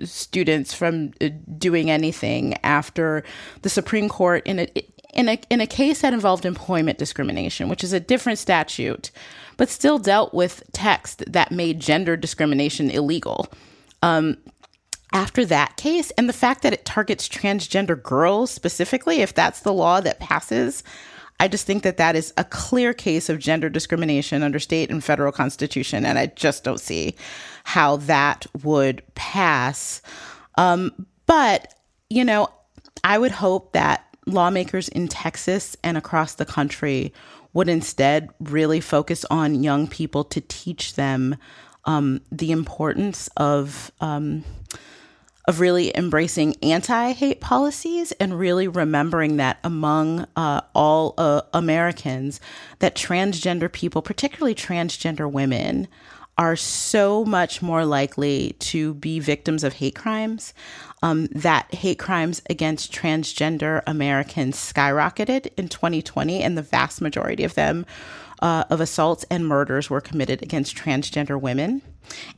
[0.03, 1.29] students from uh,
[1.59, 3.25] doing anything after
[3.63, 4.69] the Supreme Court in a
[5.15, 9.11] in a in a case that involved employment discrimination, which is a different statute,
[9.57, 13.47] but still dealt with text that made gender discrimination illegal.
[14.03, 14.37] Um,
[15.13, 19.73] after that case, and the fact that it targets transgender girls specifically, if that's the
[19.73, 20.83] law that passes,
[21.41, 25.03] I just think that that is a clear case of gender discrimination under state and
[25.03, 27.15] federal constitution, and I just don't see
[27.65, 30.03] how that would pass.
[30.57, 31.75] Um, but
[32.11, 32.49] you know,
[33.03, 37.13] I would hope that lawmakers in Texas and across the country
[37.55, 41.37] would instead really focus on young people to teach them
[41.87, 43.91] um, the importance of.
[44.01, 44.45] Um,
[45.47, 52.41] of really embracing anti hate policies and really remembering that among uh, all uh, Americans,
[52.79, 55.87] that transgender people, particularly transgender women,
[56.37, 60.53] are so much more likely to be victims of hate crimes
[61.03, 67.55] um, that hate crimes against transgender Americans skyrocketed in 2020, and the vast majority of
[67.55, 67.85] them,
[68.41, 71.83] uh, of assaults and murders, were committed against transgender women.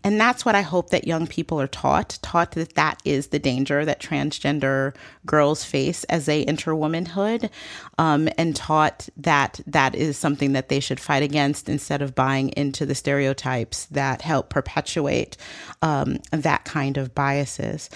[0.05, 3.39] And that's what I hope that young people are taught, taught that that is the
[3.39, 7.51] danger that transgender girls face as they enter womanhood,
[7.99, 12.51] um, and taught that that is something that they should fight against instead of buying
[12.51, 15.37] into the stereotypes that help perpetuate
[15.83, 17.91] um, that kind of biases.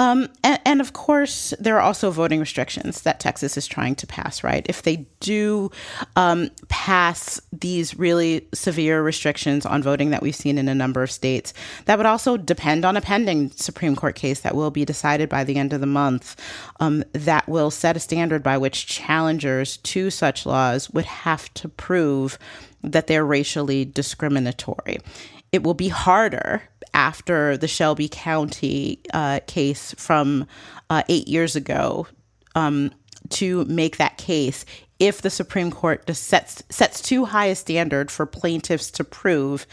[0.00, 4.06] Um, and, and, of course, there are also voting restrictions that Texas is trying to
[4.06, 4.64] pass, right?
[4.66, 5.70] If they do
[6.16, 11.10] um, pass these really severe restrictions on voting that we've seen in a number of
[11.10, 11.52] states,
[11.84, 15.44] that would also depend on a pending Supreme Court case that will be decided by
[15.44, 16.34] the end of the month
[16.80, 21.68] um, that will set a standard by which challengers to such laws would have to
[21.68, 22.38] prove
[22.82, 24.96] that they're racially discriminatory.
[25.52, 26.62] It will be harder
[26.94, 30.46] after the Shelby County uh, case from
[30.88, 32.06] uh, eight years ago
[32.54, 32.90] um,
[33.30, 34.64] to make that case
[35.00, 39.66] if the Supreme Court sets sets too high a standard for plaintiffs to prove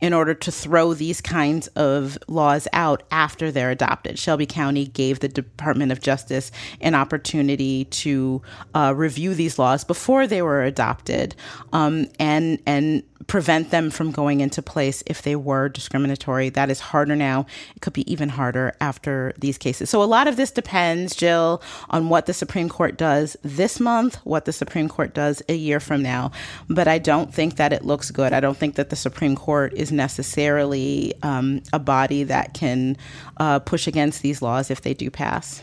[0.00, 4.18] in order to throw these kinds of laws out after they're adopted.
[4.18, 8.42] Shelby County gave the Department of Justice an opportunity to
[8.74, 11.34] uh, review these laws before they were adopted,
[11.72, 16.48] um, and and prevent them from going into place if they were discriminatory.
[16.50, 17.46] That is harder now.
[17.74, 19.90] It could be even harder after these cases.
[19.90, 24.16] So a lot of this depends, Jill, on what the Supreme Court does this month,
[24.24, 26.32] what the Supreme Court does a year from now.
[26.68, 28.32] But I don't think that it looks good.
[28.32, 32.96] I don't think that the Supreme Court is necessarily um, a body that can
[33.38, 35.62] uh, push against these laws if they do pass.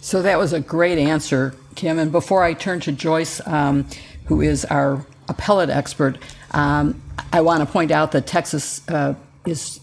[0.00, 1.98] So that was a great answer, Kim.
[1.98, 3.86] And before I turn to Joyce, um,
[4.26, 6.18] who is our appellate expert,
[6.52, 7.00] um,
[7.32, 9.14] I want to point out that Texas uh,
[9.46, 9.80] is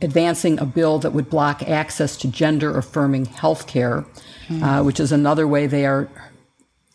[0.00, 4.04] advancing a bill that would block access to gender affirming health care,
[4.48, 4.62] mm.
[4.62, 6.08] uh, which is another way they are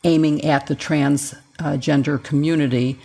[0.03, 2.99] aiming at the transgender uh, community.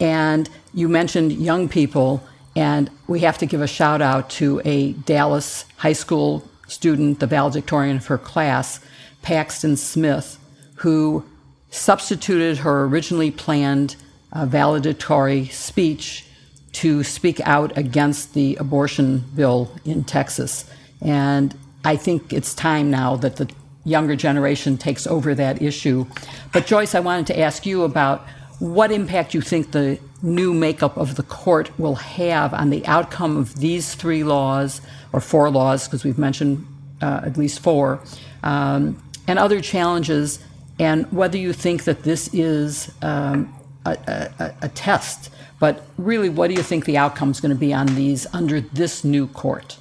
[0.00, 2.22] And you mentioned young people,
[2.56, 7.26] and we have to give a shout out to a Dallas high school student, the
[7.26, 8.80] valedictorian of her class,
[9.22, 10.38] Paxton Smith,
[10.76, 11.24] who
[11.70, 13.96] substituted her originally planned
[14.34, 16.26] uh, valedictory speech
[16.72, 20.68] to speak out against the abortion bill in Texas.
[21.00, 23.48] And I think it's time now that the
[23.84, 26.06] younger generation takes over that issue.
[26.52, 28.26] But Joyce, I wanted to ask you about
[28.58, 33.36] what impact you think the new makeup of the court will have on the outcome
[33.36, 34.80] of these three laws,
[35.12, 36.66] or four laws, because we've mentioned
[37.02, 38.00] uh, at least four,
[38.42, 40.38] um, and other challenges,
[40.78, 43.52] and whether you think that this is um,
[43.84, 45.30] a, a, a test.
[45.60, 48.60] But really, what do you think the outcome is going to be on these under
[48.60, 49.78] this new court?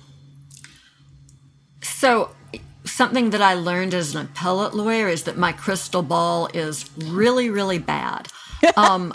[1.81, 2.31] So,
[2.85, 7.49] something that I learned as an appellate lawyer is that my crystal ball is really,
[7.49, 8.27] really bad.
[8.77, 9.13] Um,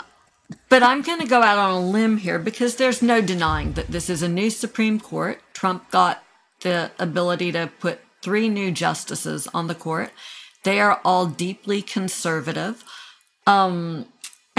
[0.69, 3.87] but I'm going to go out on a limb here because there's no denying that
[3.87, 5.41] this is a new Supreme Court.
[5.53, 6.23] Trump got
[6.61, 10.11] the ability to put three new justices on the court.
[10.63, 12.83] They are all deeply conservative.
[13.47, 14.05] Um,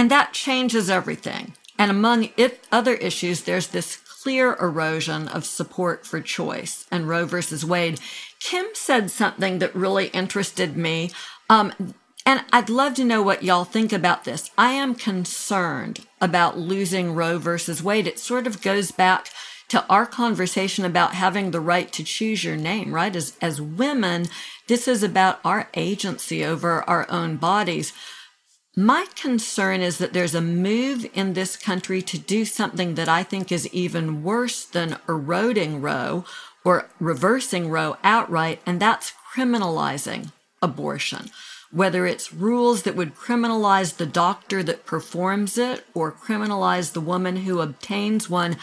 [0.00, 1.52] and that changes everything.
[1.78, 7.26] And among it, other issues, there's this clear erosion of support for choice and Roe
[7.26, 8.00] versus Wade.
[8.38, 11.10] Kim said something that really interested me.
[11.50, 11.92] Um,
[12.24, 14.50] and I'd love to know what y'all think about this.
[14.56, 18.06] I am concerned about losing Roe versus Wade.
[18.06, 19.28] It sort of goes back
[19.68, 23.14] to our conversation about having the right to choose your name, right?
[23.14, 24.28] As, as women,
[24.66, 27.92] this is about our agency over our own bodies.
[28.80, 33.22] My concern is that there's a move in this country to do something that I
[33.22, 36.24] think is even worse than eroding Roe
[36.64, 41.30] or reversing Roe outright, and that's criminalizing abortion.
[41.70, 47.36] whether it's rules that would criminalize the doctor that performs it or criminalize the woman
[47.36, 48.56] who obtains one,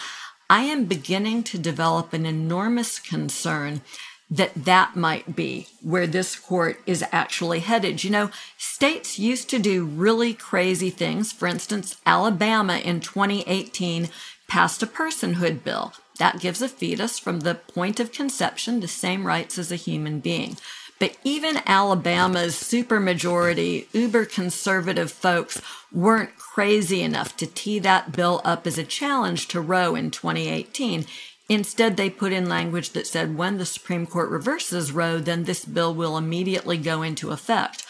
[0.49, 3.81] I am beginning to develop an enormous concern
[4.29, 8.03] that that might be where this court is actually headed.
[8.03, 11.31] You know, states used to do really crazy things.
[11.31, 14.09] For instance, Alabama in 2018
[14.47, 15.93] passed a personhood bill.
[16.19, 20.19] That gives a fetus from the point of conception the same rights as a human
[20.19, 20.57] being.
[20.99, 25.61] But even Alabama's supermajority, uber conservative folks
[25.93, 31.05] weren't crazy enough to tee that bill up as a challenge to Roe in 2018.
[31.49, 35.63] Instead, they put in language that said when the Supreme Court reverses Roe, then this
[35.63, 37.85] bill will immediately go into effect.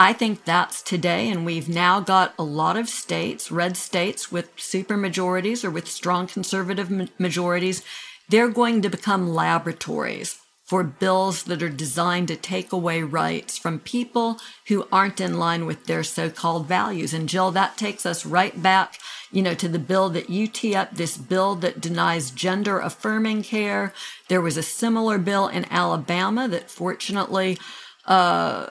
[0.00, 4.54] I think that's today, and we've now got a lot of states, red states with
[4.56, 7.82] supermajorities or with strong conservative majorities.
[8.28, 10.38] They're going to become laboratories
[10.68, 15.64] for bills that are designed to take away rights from people who aren't in line
[15.64, 17.14] with their so-called values.
[17.14, 18.98] And Jill, that takes us right back,
[19.32, 23.44] you know, to the bill that you tee up, this bill that denies gender affirming
[23.44, 23.94] care.
[24.28, 27.56] There was a similar bill in Alabama that fortunately,
[28.04, 28.66] uh,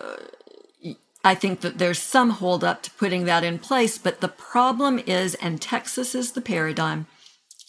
[1.24, 5.34] I think that there's some holdup to putting that in place, but the problem is,
[5.36, 7.08] and Texas is the paradigm,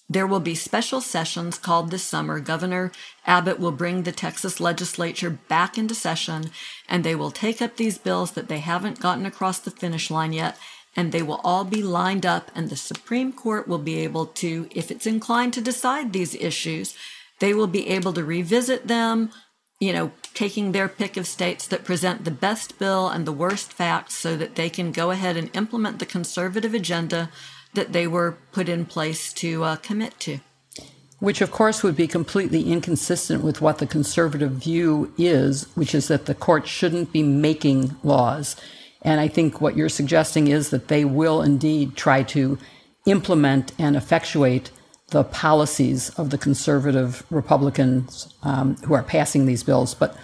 [0.08, 2.40] there will be special sessions called this summer.
[2.40, 2.92] Governor
[3.26, 6.50] Abbott will bring the Texas legislature back into session
[6.88, 10.32] and they will take up these bills that they haven't gotten across the finish line
[10.32, 10.56] yet
[10.96, 14.68] and they will all be lined up and the Supreme Court will be able to,
[14.74, 16.96] if it's inclined to decide these issues,
[17.38, 19.30] they will be able to revisit them,
[19.78, 23.72] you know, taking their pick of states that present the best bill and the worst
[23.72, 27.30] facts so that they can go ahead and implement the conservative agenda
[27.74, 30.40] that they were put in place to uh, commit to.
[31.20, 36.08] Which, of course, would be completely inconsistent with what the conservative view is, which is
[36.08, 38.54] that the court shouldn't be making laws.
[39.02, 42.58] And I think what you're suggesting is that they will indeed try to
[43.06, 44.70] implement and effectuate
[45.10, 49.94] the policies of the conservative Republicans um, who are passing these bills.
[49.94, 50.16] But,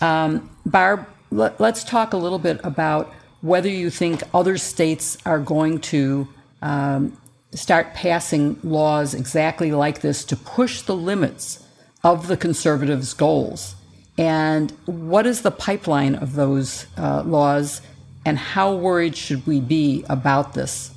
[0.00, 5.38] um, Barb, let, us talk a little bit about whether you think other states are
[5.38, 6.28] going to
[6.62, 7.16] um,
[7.52, 11.64] start passing laws exactly like this to push the limits
[12.04, 13.74] of the conservatives' goals.
[14.16, 17.80] And what is the pipeline of those uh, laws,
[18.24, 20.90] and how worried should we be about this?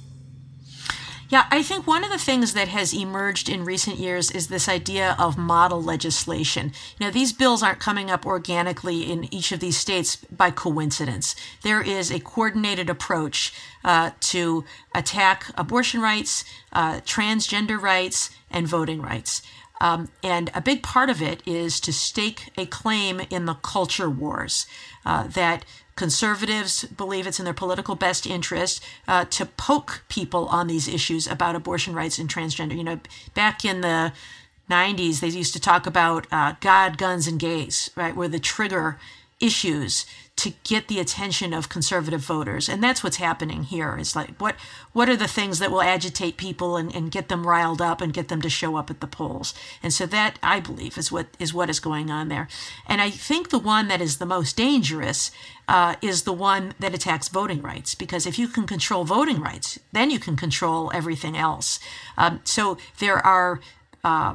[1.32, 4.68] Yeah, I think one of the things that has emerged in recent years is this
[4.68, 6.74] idea of model legislation.
[7.00, 11.34] You know, these bills aren't coming up organically in each of these states by coincidence.
[11.62, 13.54] There is a coordinated approach
[13.86, 19.42] uh, to attack abortion rights, uh, transgender rights, and voting rights.
[19.80, 24.10] Um, and a big part of it is to stake a claim in the culture
[24.10, 24.68] wars
[25.06, 25.64] uh, that
[25.96, 31.28] Conservatives believe it's in their political best interest uh, to poke people on these issues
[31.28, 32.76] about abortion rights and transgender.
[32.76, 33.00] You know,
[33.34, 34.14] back in the
[34.70, 38.98] 90s, they used to talk about uh, God, guns, and gays, right, were the trigger
[39.40, 40.06] issues
[40.42, 42.68] to get the attention of conservative voters.
[42.68, 43.96] And that's what's happening here.
[43.96, 44.56] Is like what
[44.92, 48.12] what are the things that will agitate people and, and get them riled up and
[48.12, 49.54] get them to show up at the polls?
[49.84, 52.48] And so that i believe is what is what is going on there.
[52.88, 55.30] And i think the one that is the most dangerous
[55.68, 57.94] uh, is the one that attacks voting rights.
[57.94, 61.80] Because if you can control voting rights then you can control everything else.
[62.18, 63.60] Um, so there are
[64.04, 64.34] uh,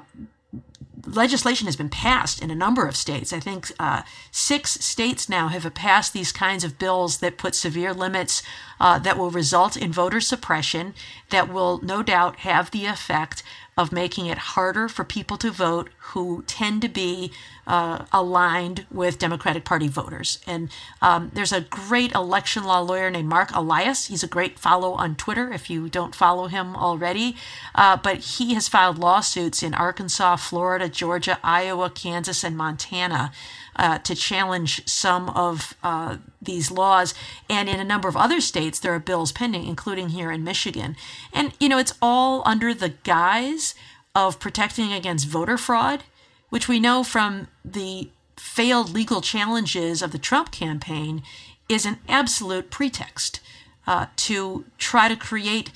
[1.07, 3.33] legislation has been passed in a number of states.
[3.33, 7.95] I think uh, six states now have passed these kinds of bills that put severe
[7.95, 8.43] limits
[8.81, 10.95] uh, that will result in voter suppression,
[11.31, 13.43] that will no doubt have the effect
[13.77, 17.31] of making it harder for people to vote who tend to be
[17.67, 20.39] uh, aligned with Democratic Party voters.
[20.47, 20.71] And
[21.03, 24.07] um, there's a great election law lawyer named Mark Elias.
[24.07, 27.37] He's a great follow on Twitter if you don't follow him already.
[27.75, 33.33] Uh, but he has filed lawsuits in Arkansas, Florida, Georgia, Iowa, Kansas, and Montana.
[33.79, 37.13] Uh, to challenge some of uh, these laws.
[37.51, 40.97] And in a number of other states, there are bills pending, including here in Michigan.
[41.31, 43.75] And, you know, it's all under the guise
[44.15, 46.05] of protecting against voter fraud,
[46.51, 51.23] which we know from the failed legal challenges of the Trump campaign
[51.69, 53.41] is an absolute pretext
[53.87, 55.71] uh, to try to create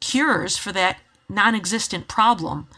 [0.00, 0.98] cures for that
[1.28, 2.68] non existent problem,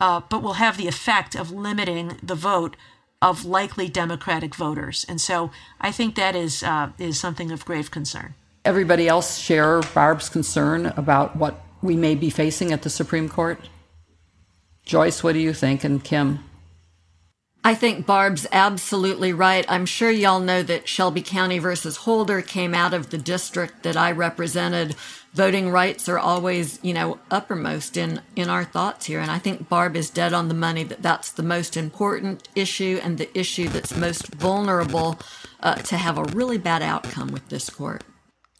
[0.00, 2.76] uh, but will have the effect of limiting the vote
[3.20, 5.04] of likely Democratic voters.
[5.08, 8.34] And so I think that is, uh, is something of grave concern.
[8.64, 13.60] Everybody else share Barb's concern about what we may be facing at the Supreme Court?
[14.84, 15.84] Joyce, what do you think?
[15.84, 16.44] And Kim?
[17.64, 19.64] I think Barb's absolutely right.
[19.68, 23.96] I'm sure y'all know that Shelby County versus Holder came out of the district that
[23.96, 24.94] I represented.
[25.34, 29.20] Voting rights are always, you know, uppermost in, in our thoughts here.
[29.20, 33.00] And I think Barb is dead on the money that that's the most important issue
[33.02, 35.18] and the issue that's most vulnerable
[35.60, 38.04] uh, to have a really bad outcome with this court.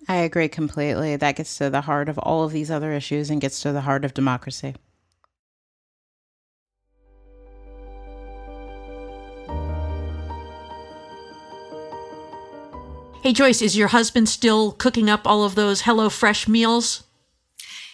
[0.09, 1.17] I agree completely.
[1.17, 3.83] That gets to the heart of all of these other issues and gets to the
[3.83, 4.75] heart of democracy.
[13.21, 17.03] Hey, Joyce, is your husband still cooking up all of those HelloFresh meals?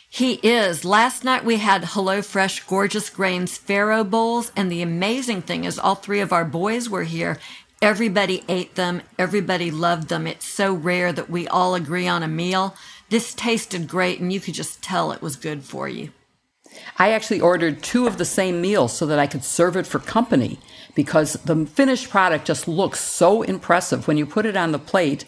[0.07, 0.85] He is.
[0.85, 5.95] Last night we had HelloFresh Gorgeous Grains Farro Bowls, and the amazing thing is all
[5.95, 7.39] three of our boys were here.
[7.81, 9.01] Everybody ate them.
[9.19, 10.27] Everybody loved them.
[10.27, 12.77] It's so rare that we all agree on a meal.
[13.09, 16.11] This tasted great, and you could just tell it was good for you.
[16.99, 20.01] I actually ordered two of the same meals so that I could serve it for
[20.01, 20.59] company
[20.95, 24.07] because the finished product just looks so impressive.
[24.07, 25.25] When you put it on the plate,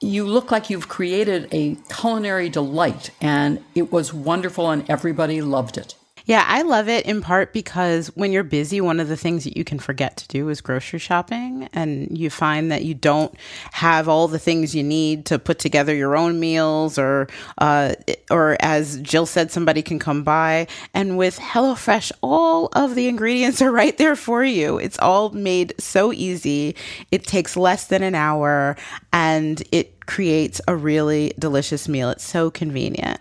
[0.00, 5.76] you look like you've created a culinary delight, and it was wonderful, and everybody loved
[5.76, 5.94] it.
[6.26, 9.56] Yeah, I love it in part because when you're busy, one of the things that
[9.56, 11.68] you can forget to do is grocery shopping.
[11.72, 13.34] And you find that you don't
[13.72, 17.94] have all the things you need to put together your own meals, or, uh,
[18.30, 20.66] or as Jill said, somebody can come by.
[20.94, 24.78] And with HelloFresh, all of the ingredients are right there for you.
[24.78, 26.76] It's all made so easy.
[27.10, 28.76] It takes less than an hour
[29.12, 32.10] and it creates a really delicious meal.
[32.10, 33.20] It's so convenient.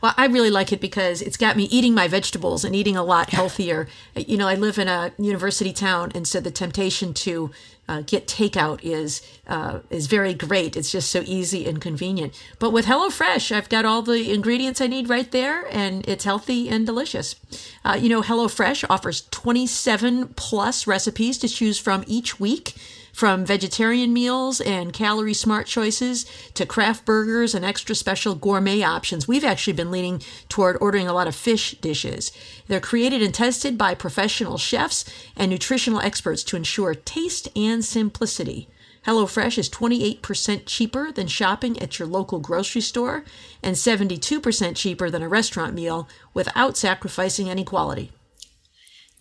[0.00, 3.02] Well, I really like it because it's got me eating my vegetables and eating a
[3.02, 3.88] lot healthier.
[4.14, 7.50] you know, I live in a university town, and so the temptation to
[7.88, 10.76] uh, get takeout is uh, is very great.
[10.76, 12.32] It's just so easy and convenient.
[12.58, 16.68] But with HelloFresh, I've got all the ingredients I need right there, and it's healthy
[16.68, 17.36] and delicious.
[17.84, 22.74] Uh, you know, HelloFresh offers 27 plus recipes to choose from each week.
[23.12, 29.28] From vegetarian meals and calorie smart choices to craft burgers and extra special gourmet options,
[29.28, 32.32] we've actually been leaning toward ordering a lot of fish dishes.
[32.68, 35.04] They're created and tested by professional chefs
[35.36, 38.68] and nutritional experts to ensure taste and simplicity.
[39.06, 43.24] HelloFresh is 28% cheaper than shopping at your local grocery store
[43.62, 48.12] and 72% cheaper than a restaurant meal without sacrificing any quality.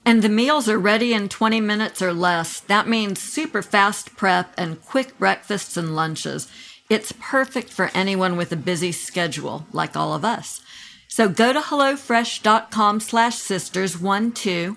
[0.05, 2.59] And the meals are ready in 20 minutes or less.
[2.59, 6.47] That means super fast prep and quick breakfasts and lunches.
[6.89, 10.61] It's perfect for anyone with a busy schedule, like all of us.
[11.07, 14.75] So go to HelloFresh.com slash sisters12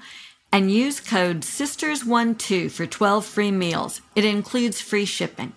[0.52, 4.00] and use code SISTERS12 for 12 free meals.
[4.14, 5.52] It includes free shipping.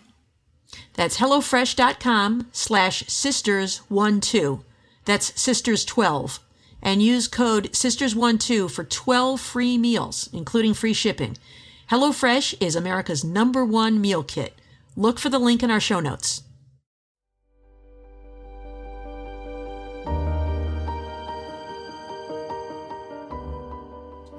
[0.94, 4.64] That's HelloFresh.com slash sisters12.
[5.06, 6.40] That's sisters12
[6.88, 11.36] and use code SISTERS12 for 12 free meals, including free shipping.
[11.92, 14.54] HelloFresh is America's number one meal kit.
[14.96, 16.44] Look for the link in our show notes.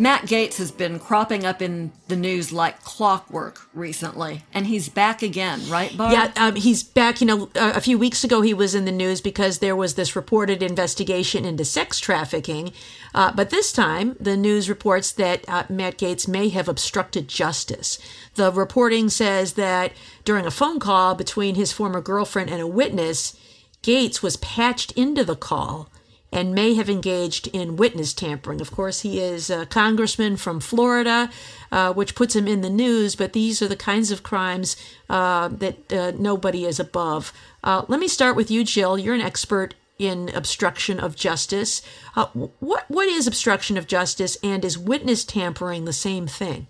[0.00, 5.22] Matt Gaetz has been cropping up in the news like clockwork recently, and he's back
[5.22, 6.12] again, right, Barb?
[6.12, 7.20] Yeah, um, he's back.
[7.20, 10.14] You know, a few weeks ago he was in the news because there was this
[10.14, 12.72] reported investigation into sex trafficking.
[13.14, 17.98] Uh, but this time, the news reports that uh, Matt Gaetz may have obstructed justice.
[18.36, 19.92] The reporting says that
[20.24, 23.36] during a phone call between his former girlfriend and a witness,
[23.82, 25.90] Gaetz was patched into the call
[26.30, 28.60] and may have engaged in witness tampering.
[28.60, 31.30] Of course, he is a congressman from Florida,
[31.72, 34.76] uh, which puts him in the news, but these are the kinds of crimes
[35.08, 37.32] uh, that uh, nobody is above.
[37.64, 38.98] Uh, let me start with you, Jill.
[38.98, 41.82] You're an expert in obstruction of justice.
[42.14, 46.66] Uh, what, what is obstruction of justice, and is witness tampering the same thing?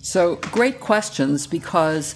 [0.00, 2.14] So, great questions because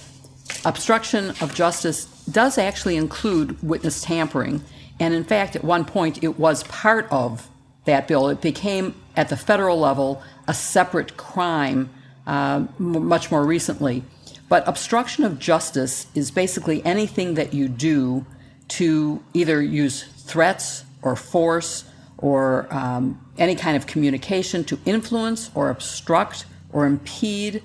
[0.65, 4.63] obstruction of justice does actually include witness tampering.
[5.01, 7.49] And in fact, at one point, it was part of
[7.85, 8.29] that bill.
[8.29, 11.91] It became, at the federal level, a separate crime
[12.27, 14.05] uh, much more recently.
[14.49, 18.27] But obstruction of justice is basically anything that you do
[18.69, 21.85] to either use threats or force
[22.19, 27.63] or um, any kind of communication to influence or obstruct or impede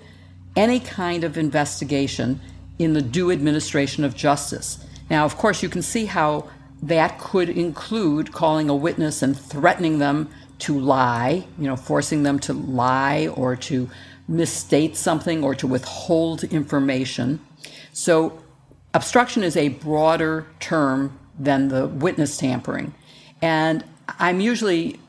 [0.56, 2.40] any kind of investigation
[2.80, 4.86] in the due administration of justice.
[5.10, 6.50] Now, of course, you can see how
[6.88, 10.30] that could include calling a witness and threatening them
[10.60, 13.90] to lie, you know, forcing them to lie or to
[14.28, 17.40] misstate something or to withhold information.
[17.94, 18.44] So,
[18.94, 22.94] obstruction is a broader term than the witness tampering.
[23.42, 23.84] And
[24.20, 25.00] I'm usually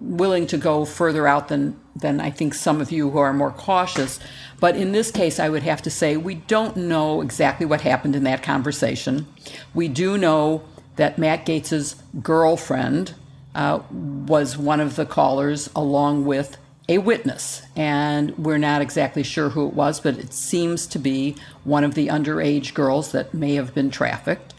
[0.00, 3.50] willing to go further out than than I think some of you who are more
[3.50, 4.20] cautious.
[4.60, 8.14] But in this case, I would have to say we don't know exactly what happened
[8.16, 9.26] in that conversation.
[9.74, 10.62] We do know
[10.96, 13.14] that Matt Gaetz's girlfriend
[13.54, 16.56] uh, was one of the callers, along with
[16.88, 17.62] a witness.
[17.74, 21.94] And we're not exactly sure who it was, but it seems to be one of
[21.94, 24.54] the underage girls that may have been trafficked.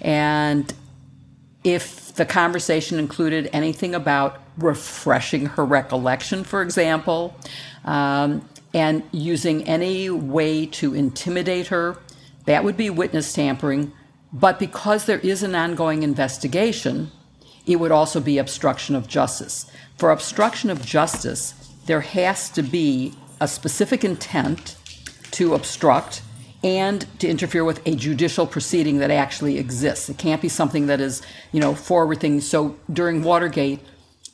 [0.00, 0.72] And
[1.64, 7.34] if the conversation included anything about refreshing her recollection, for example,
[7.84, 11.98] um, and using any way to intimidate her,
[12.44, 13.92] that would be witness tampering.
[14.32, 17.10] But because there is an ongoing investigation,
[17.66, 19.70] it would also be obstruction of justice.
[19.96, 21.54] For obstruction of justice,
[21.86, 24.76] there has to be a specific intent
[25.32, 26.22] to obstruct
[26.62, 30.08] and to interfere with a judicial proceeding that actually exists.
[30.08, 32.40] It can't be something that is, you know, forward thinking.
[32.40, 33.80] So during Watergate,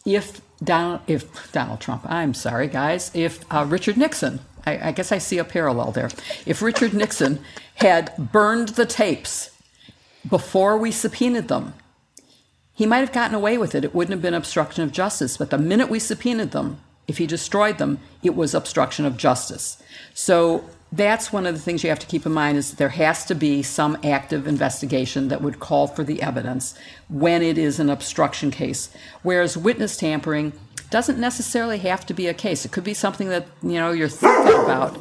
[0.05, 5.13] if Donald, if Donald Trump, I'm sorry, guys, if uh, Richard Nixon, I, I guess
[5.13, 6.11] I see a parallel there.
[6.45, 7.41] If Richard Nixon
[7.77, 9.51] had burned the tapes
[10.29, 11.75] before we subpoenaed them,
[12.75, 13.85] he might have gotten away with it.
[13.85, 15.37] It wouldn't have been obstruction of justice.
[15.37, 19.83] But the minute we subpoenaed them, if he destroyed them, it was obstruction of justice.
[20.13, 23.25] So that's one of the things you have to keep in mind is there has
[23.27, 26.75] to be some active investigation that would call for the evidence
[27.09, 28.91] when it is an obstruction case.
[29.23, 30.53] Whereas witness tampering
[30.91, 32.65] doesn't necessarily have to be a case.
[32.65, 34.97] It could be something that, you know, you're thinking about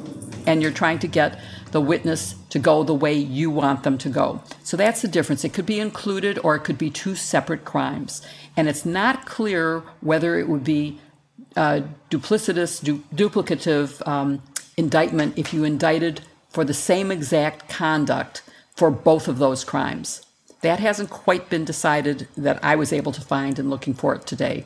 [0.48, 1.40] and you're trying to get
[1.72, 4.42] the witness to go the way you want them to go.
[4.64, 5.44] So that's the difference.
[5.44, 8.22] It could be included or it could be two separate crimes.
[8.58, 11.00] And it's not clear whether it would be
[11.56, 14.42] uh, duplicitous, du- duplicative um,
[14.78, 18.42] indictment if you indicted for the same exact conduct
[18.76, 20.26] for both of those crimes.
[20.62, 24.26] That hasn't quite been decided that I was able to find in looking for it
[24.26, 24.66] today.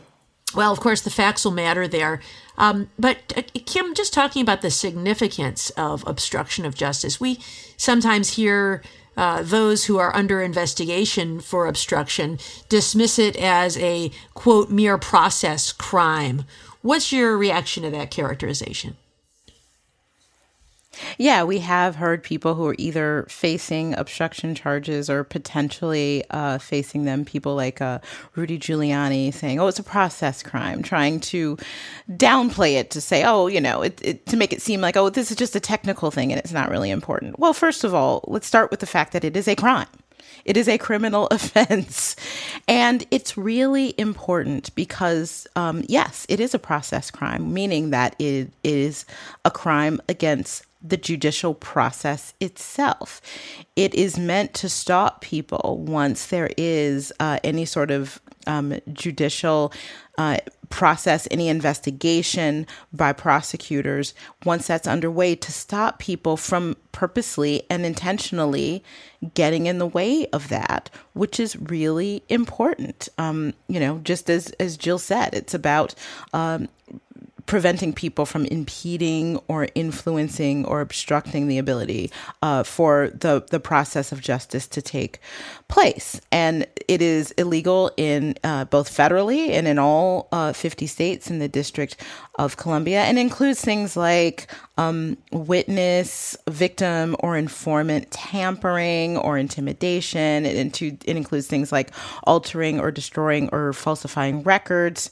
[0.55, 2.21] Well, of course, the facts will matter there.
[2.57, 7.39] Um, but uh, Kim, just talking about the significance of obstruction of justice, we
[7.77, 8.81] sometimes hear
[9.15, 15.71] uh, those who are under investigation for obstruction dismiss it as a quote mere process
[15.71, 16.45] crime.
[16.81, 18.95] What's your reaction to that characterization?
[21.17, 27.05] Yeah, we have heard people who are either facing obstruction charges or potentially uh, facing
[27.05, 27.25] them.
[27.25, 27.99] People like uh,
[28.35, 31.57] Rudy Giuliani saying, "Oh, it's a process crime," trying to
[32.11, 35.09] downplay it to say, "Oh, you know," it, it, to make it seem like, "Oh,
[35.09, 38.23] this is just a technical thing and it's not really important." Well, first of all,
[38.27, 39.87] let's start with the fact that it is a crime.
[40.45, 42.15] It is a criminal offense.
[42.67, 48.51] And it's really important because, um, yes, it is a process crime, meaning that it
[48.63, 49.05] is
[49.45, 53.21] a crime against the judicial process itself.
[53.75, 59.73] It is meant to stop people once there is uh, any sort of um, judicial
[60.17, 60.37] uh,
[60.69, 64.13] process, any investigation by prosecutors,
[64.45, 68.83] once that's underway, to stop people from purposely and intentionally
[69.33, 73.09] getting in the way of that, which is really important.
[73.17, 75.95] Um, you know, just as as Jill said, it's about
[76.33, 76.69] um,
[77.49, 82.11] preventing people from impeding or influencing or obstructing the ability
[82.43, 85.17] uh, for the, the process of justice to take
[85.67, 86.21] place.
[86.31, 91.39] And it is illegal in uh, both federally and in all uh, 50 states in
[91.39, 91.97] the District
[92.37, 94.47] of Columbia and includes things like
[94.77, 100.45] um, witness, victim, or informant tampering or intimidation.
[100.45, 101.91] It, into, it includes things like
[102.23, 105.09] altering or destroying or falsifying records,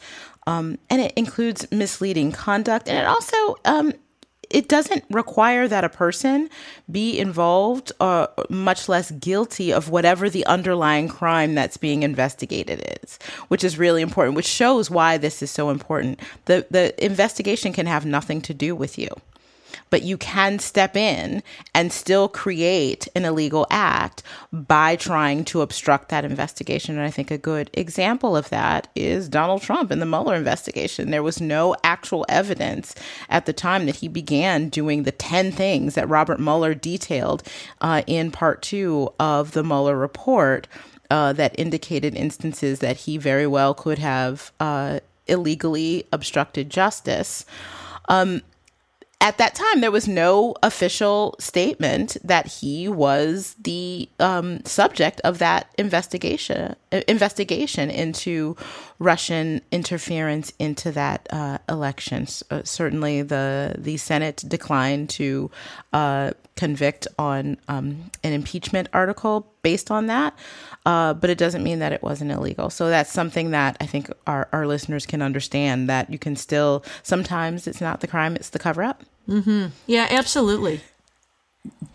[0.47, 3.93] um, and it includes misleading conduct, and it also um,
[4.49, 6.49] it doesn't require that a person
[6.89, 12.81] be involved or uh, much less guilty of whatever the underlying crime that's being investigated
[13.03, 13.19] is,
[13.49, 16.19] which is really important, which shows why this is so important.
[16.45, 19.09] The the investigation can have nothing to do with you
[19.89, 26.09] but you can step in and still create an illegal act by trying to obstruct
[26.09, 26.97] that investigation.
[26.97, 31.11] And I think a good example of that is Donald Trump in the Mueller investigation.
[31.11, 32.95] There was no actual evidence
[33.29, 37.43] at the time that he began doing the 10 things that Robert Mueller detailed
[37.81, 40.67] uh, in part two of the Mueller report.
[41.09, 47.45] Uh, that indicated instances that he very well could have uh, illegally obstructed justice.
[48.09, 48.41] Um,
[49.19, 55.39] at that time, there was no official statement that he was the um, subject of
[55.39, 58.55] that investigation uh, investigation into
[58.99, 62.27] Russian interference into that uh, election.
[62.51, 65.49] Uh, certainly, the the Senate declined to
[65.93, 70.37] uh, convict on um, an impeachment article based on that.
[70.85, 72.69] Uh, but it doesn't mean that it wasn't illegal.
[72.69, 76.83] So that's something that I think our, our listeners can understand that you can still,
[77.03, 79.03] sometimes it's not the crime, it's the cover up.
[79.29, 79.67] Mm-hmm.
[79.85, 80.81] Yeah, absolutely.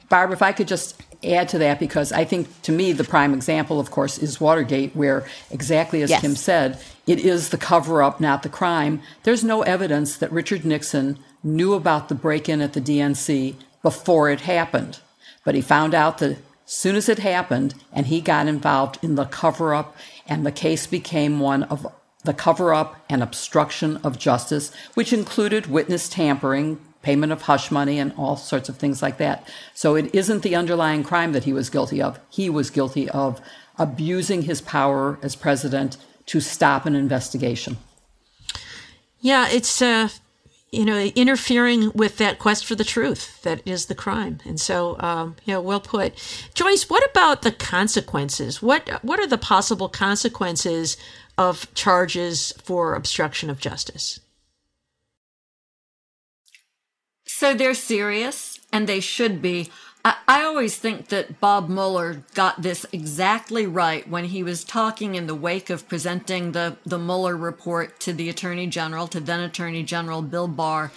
[0.09, 3.33] Barb, if I could just add to that, because I think to me the prime
[3.33, 6.21] example, of course, is Watergate, where exactly as yes.
[6.21, 9.01] Kim said, it is the cover up, not the crime.
[9.23, 14.31] There's no evidence that Richard Nixon knew about the break in at the DNC before
[14.31, 15.01] it happened.
[15.45, 19.25] But he found out that soon as it happened, and he got involved in the
[19.25, 21.87] cover up, and the case became one of
[22.25, 27.99] the cover up and obstruction of justice, which included witness tampering, payment of hush money,
[27.99, 29.47] and all sorts of things like that.
[29.75, 32.21] So it isn't the underlying crime that he was guilty of.
[32.31, 33.41] He was guilty of
[33.79, 37.77] abusing his power as president to stop an investigation.
[39.21, 40.09] Yeah, it's uh,
[40.73, 44.39] you know, interfering with that quest for the truth that is the crime.
[44.47, 46.15] And so, um, you know, well put.
[46.55, 48.63] Joyce, what about the consequences?
[48.63, 50.97] What what are the possible consequences
[51.37, 54.21] of charges for obstruction of justice?
[57.27, 59.71] So they're serious, and they should be.
[60.05, 65.27] I, always think that Bob Mueller got this exactly right when he was talking in
[65.27, 69.85] the wake of presenting the, the Mueller report to the Attorney General, to then Attorney
[69.85, 70.91] General Bill Barr.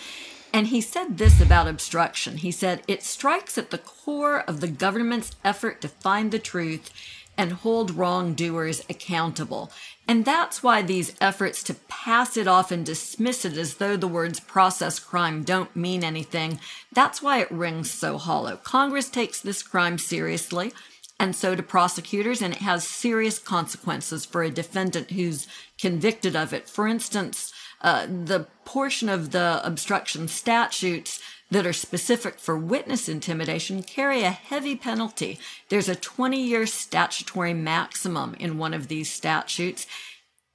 [0.51, 2.37] And he said this about obstruction.
[2.37, 6.89] He said, It strikes at the core of the government's effort to find the truth
[7.37, 9.71] and hold wrongdoers accountable.
[10.07, 14.07] And that's why these efforts to pass it off and dismiss it as though the
[14.07, 16.59] words process crime don't mean anything,
[16.93, 18.57] that's why it rings so hollow.
[18.57, 20.73] Congress takes this crime seriously,
[21.19, 25.47] and so do prosecutors, and it has serious consequences for a defendant who's
[25.79, 26.69] convicted of it.
[26.69, 27.51] For instance,
[27.81, 31.19] uh, the portion of the obstruction statutes
[31.51, 35.39] that are specific for witness intimidation carry a heavy penalty.
[35.69, 39.85] There's a 20 year statutory maximum in one of these statutes.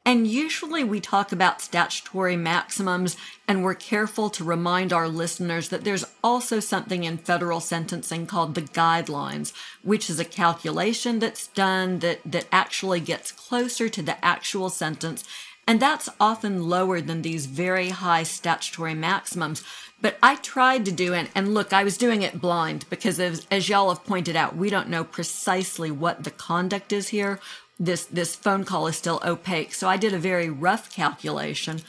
[0.05, 3.17] And usually we talk about statutory maximums
[3.47, 8.55] and we're careful to remind our listeners that there's also something in federal sentencing called
[8.55, 14.25] the guidelines, which is a calculation that's done that, that actually gets closer to the
[14.25, 15.23] actual sentence.
[15.67, 19.63] And that's often lower than these very high statutory maximums.
[20.03, 23.47] But I tried to do it, and look, I was doing it blind because, as,
[23.51, 27.39] as y'all have pointed out, we don't know precisely what the conduct is here.
[27.79, 31.83] This this phone call is still opaque, so I did a very rough calculation.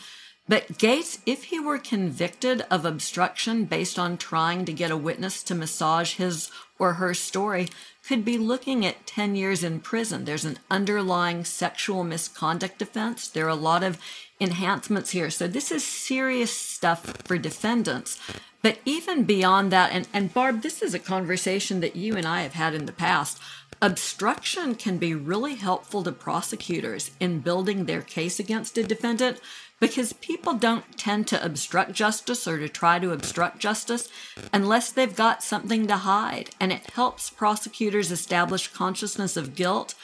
[0.47, 5.43] But Gaetz, if he were convicted of obstruction based on trying to get a witness
[5.43, 7.69] to massage his or her story,
[8.07, 10.25] could be looking at 10 years in prison.
[10.25, 13.27] There's an underlying sexual misconduct offense.
[13.27, 13.97] There are a lot of
[14.39, 15.29] enhancements here.
[15.29, 18.19] So this is serious stuff for defendants.
[18.61, 22.41] But even beyond that, and, and Barb, this is a conversation that you and I
[22.41, 23.39] have had in the past.
[23.81, 29.39] Obstruction can be really helpful to prosecutors in building their case against a defendant
[29.81, 34.07] because people don't tend to obstruct justice or to try to obstruct justice
[34.53, 36.51] unless they've got something to hide.
[36.61, 39.95] And it helps prosecutors establish consciousness of guilt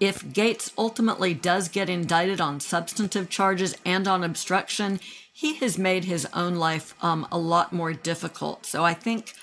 [0.00, 5.00] if Gaetz ultimately does get indicted on substantive charges and on obstruction,
[5.32, 8.66] he has made his own life um, a lot more difficult.
[8.66, 9.34] So I think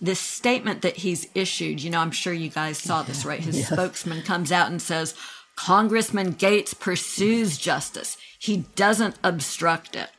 [0.00, 3.40] this statement that he's issued, you know, I'm sure you guys saw this, right?
[3.40, 5.14] His spokesman comes out and says,
[5.56, 8.16] Congressman Gaetz pursues justice.
[8.42, 10.10] He doesn't obstruct it.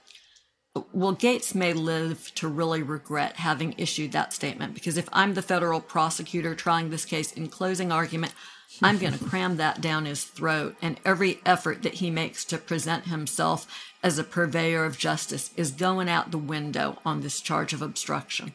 [0.93, 5.41] Well, Gaetz may live to really regret having issued that statement because if I'm the
[5.41, 8.33] federal prosecutor trying this case in closing argument,
[8.81, 10.77] I'm going to cram that down his throat.
[10.81, 13.67] And every effort that he makes to present himself
[14.01, 18.53] as a purveyor of justice is going out the window on this charge of obstruction.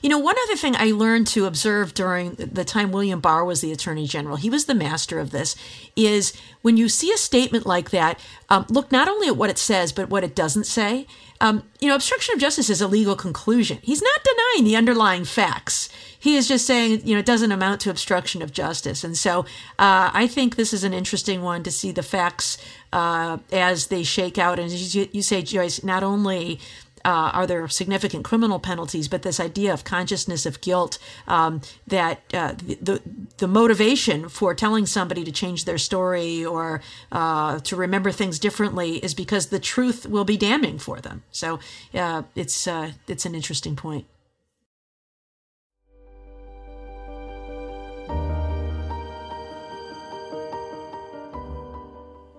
[0.00, 3.60] You know, one other thing I learned to observe during the time William Barr was
[3.60, 5.54] the Attorney General, he was the master of this,
[5.94, 8.18] is when you see a statement like that,
[8.48, 11.06] um, look not only at what it says, but what it doesn't say.
[11.40, 13.78] Um, you know, obstruction of justice is a legal conclusion.
[13.82, 15.90] He's not denying the underlying facts.
[16.18, 19.04] He is just saying, you know, it doesn't amount to obstruction of justice.
[19.04, 19.40] And so
[19.78, 22.56] uh, I think this is an interesting one to see the facts
[22.92, 24.58] uh, as they shake out.
[24.58, 26.58] And as you, you say, Joyce, not only
[27.06, 30.98] uh, are there significant criminal penalties, but this idea of consciousness of guilt,
[31.28, 32.52] um, that uh,
[32.82, 33.00] the
[33.38, 36.82] the motivation for telling somebody to change their story or
[37.12, 41.22] uh, to remember things differently is because the truth will be damning for them.
[41.30, 41.60] So
[41.94, 44.06] uh, it's uh, it's an interesting point.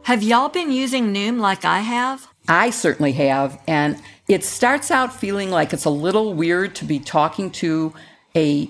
[0.04, 2.28] Have y'all been using Noom like I have?
[2.48, 3.60] I certainly have.
[3.68, 7.94] And it starts out feeling like it's a little weird to be talking to
[8.36, 8.70] a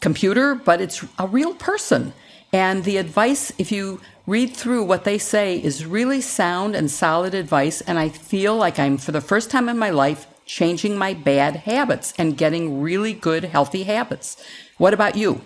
[0.00, 2.12] computer, but it's a real person.
[2.52, 7.34] And the advice, if you read through what they say, is really sound and solid
[7.34, 7.80] advice.
[7.80, 11.56] And I feel like I'm, for the first time in my life, changing my bad
[11.56, 14.36] habits and getting really good, healthy habits.
[14.78, 15.40] What about you?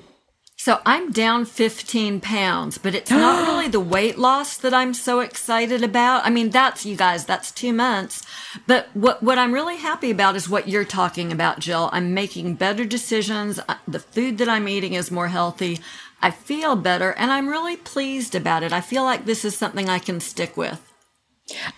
[0.62, 5.20] So I'm down 15 pounds, but it's not really the weight loss that I'm so
[5.20, 6.26] excited about.
[6.26, 8.22] I mean, that's you guys, that's two months.
[8.66, 11.88] But what, what I'm really happy about is what you're talking about, Jill.
[11.94, 13.58] I'm making better decisions.
[13.88, 15.80] The food that I'm eating is more healthy.
[16.20, 18.70] I feel better and I'm really pleased about it.
[18.70, 20.78] I feel like this is something I can stick with.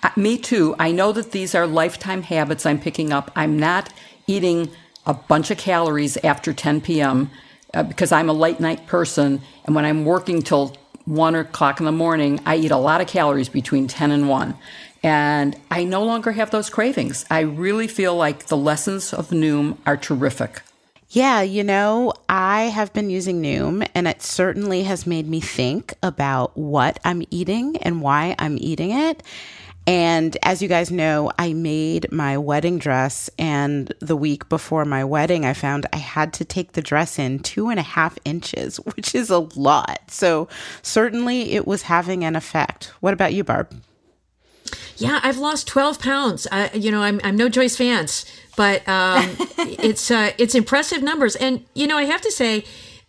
[0.02, 0.74] Uh, me too.
[0.80, 3.30] I know that these are lifetime habits I'm picking up.
[3.36, 3.92] I'm not
[4.26, 4.72] eating
[5.06, 7.30] a bunch of calories after 10 p.m
[7.74, 11.86] uh, because I'm a late night person, and when I'm working till one o'clock in
[11.86, 14.54] the morning, I eat a lot of calories between 10 and 1.
[15.02, 17.24] And I no longer have those cravings.
[17.28, 20.62] I really feel like the lessons of Noom are terrific.
[21.08, 25.92] Yeah, you know, I have been using Noom and it certainly has made me think
[26.02, 29.22] about what I'm eating and why I'm eating it.
[29.86, 35.04] And as you guys know, I made my wedding dress, and the week before my
[35.04, 38.76] wedding, I found I had to take the dress in two and a half inches,
[38.96, 40.00] which is a lot.
[40.08, 40.48] So,
[40.82, 42.92] certainly it was having an effect.
[43.00, 43.74] What about you, Barb?
[44.96, 46.46] Yeah, I've lost 12 pounds.
[46.50, 48.24] Uh, you know, I'm, I'm no Joyce Vance,
[48.56, 51.34] but um, it's uh, it's impressive numbers.
[51.34, 52.64] And, you know, I have to say,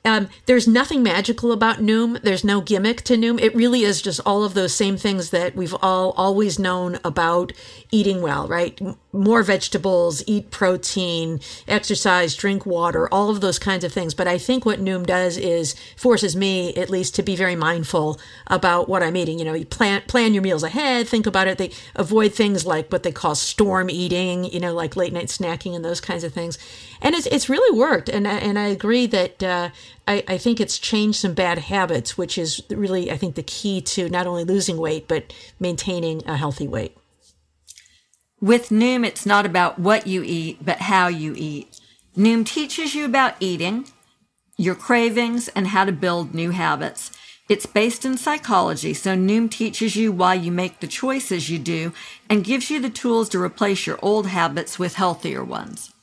[0.05, 2.21] um, there's nothing magical about Noom.
[2.21, 3.39] There's no gimmick to Noom.
[3.39, 7.53] It really is just all of those same things that we've all always known about
[7.89, 8.79] eating well, right?
[9.13, 11.39] More vegetables, eat protein,
[11.69, 14.13] exercise, drink water, all of those kinds of things.
[14.13, 18.19] But I think what Noom does is forces me, at least, to be very mindful
[18.47, 19.39] about what I'm eating.
[19.39, 21.57] You know, you plan plan your meals ahead, think about it.
[21.57, 25.75] They avoid things like what they call storm eating, you know, like late night snacking
[25.75, 26.57] and those kinds of things
[27.03, 28.09] and it's it's really worked.
[28.09, 29.69] And and I agree that uh,
[30.07, 33.81] I I think it's changed some bad habits, which is really I think the key
[33.81, 36.97] to not only losing weight but maintaining a healthy weight.
[38.41, 41.79] With Noom, it's not about what you eat, but how you eat.
[42.17, 43.87] Noom teaches you about eating,
[44.57, 47.11] your cravings, and how to build new habits.
[47.49, 51.93] It's based in psychology, so Noom teaches you why you make the choices you do
[52.29, 55.93] and gives you the tools to replace your old habits with healthier ones.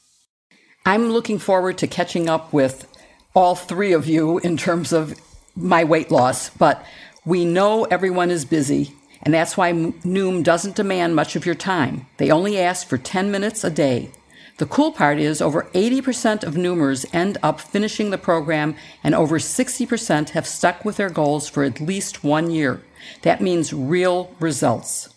[0.84, 2.86] I'm looking forward to catching up with
[3.34, 5.18] all three of you in terms of
[5.56, 6.84] my weight loss, but
[7.24, 12.06] we know everyone is busy, and that's why Noom doesn't demand much of your time.
[12.16, 14.10] They only ask for 10 minutes a day.
[14.58, 19.38] The cool part is over 80% of Noomers end up finishing the program, and over
[19.38, 22.82] 60% have stuck with their goals for at least one year.
[23.22, 25.08] That means real results.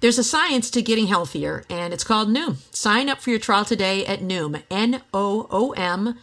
[0.00, 2.56] There's a science to getting healthier, and it's called Noom.
[2.74, 6.16] Sign up for your trial today at Noom, N-O-O-M dot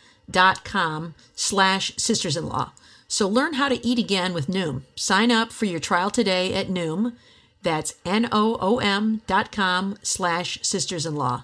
[0.63, 2.71] com slash sisters-in-law.
[3.07, 4.84] So learn how to eat again with Noom.
[4.95, 7.13] Sign up for your trial today at Noom.
[7.61, 11.43] That's N-O-O-M dot com slash sisters-in-law.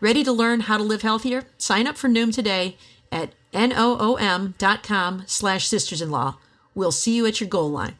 [0.00, 1.44] Ready to learn how to live healthier?
[1.58, 2.76] Sign up for Noom today
[3.12, 6.36] at N-O-O-M dot com slash sisters-in-law.
[6.74, 7.96] We'll see you at your goal line.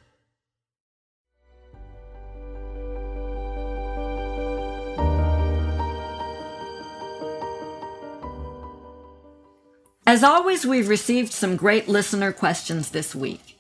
[10.05, 13.57] As always, we've received some great listener questions this week.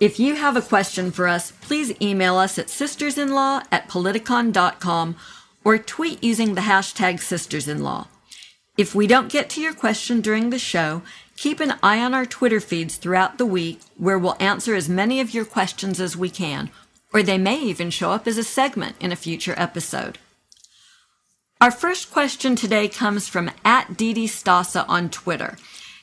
[0.00, 5.16] If you have a question for us, please email us at sistersinlaw at politicon.com
[5.64, 8.08] or tweet using the hashtag sistersinlaw.
[8.76, 11.02] If we don't get to your question during the show,
[11.36, 15.20] keep an eye on our Twitter feeds throughout the week where we'll answer as many
[15.20, 16.70] of your questions as we can,
[17.14, 20.18] or they may even show up as a segment in a future episode.
[21.58, 25.56] Our first question today comes from at Didi Stasa on Twitter.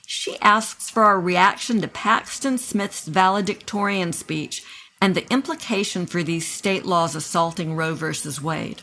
[0.07, 4.63] She asks for our reaction to Paxton Smith's valedictorian speech
[4.99, 8.81] and the implication for these state laws assaulting Roe versus Wade.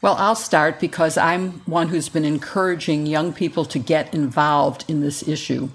[0.00, 5.00] Well, I'll start because I'm one who's been encouraging young people to get involved in
[5.00, 5.70] this issue.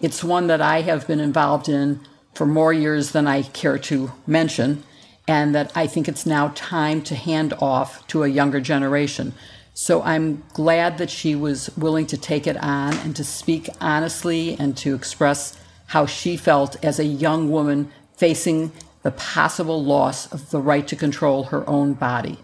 [0.00, 2.00] It's one that I have been involved in
[2.32, 4.84] for more years than I care to mention
[5.28, 9.34] and that I think it's now time to hand off to a younger generation.
[9.74, 14.56] So I'm glad that she was willing to take it on and to speak honestly
[14.58, 15.56] and to express
[15.86, 18.72] how she felt as a young woman facing
[19.02, 22.38] the possible loss of the right to control her own body.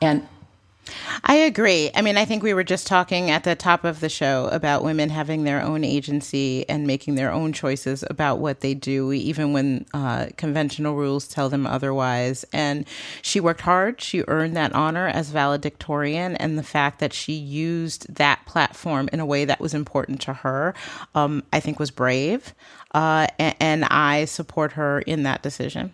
[0.00, 0.26] And
[1.24, 1.90] I agree.
[1.94, 4.84] I mean, I think we were just talking at the top of the show about
[4.84, 9.52] women having their own agency and making their own choices about what they do, even
[9.52, 12.44] when uh, conventional rules tell them otherwise.
[12.52, 12.86] And
[13.22, 14.00] she worked hard.
[14.00, 16.36] She earned that honor as valedictorian.
[16.36, 20.32] And the fact that she used that platform in a way that was important to
[20.32, 20.74] her,
[21.14, 22.54] um, I think was brave.
[22.92, 25.92] Uh, and, and I support her in that decision.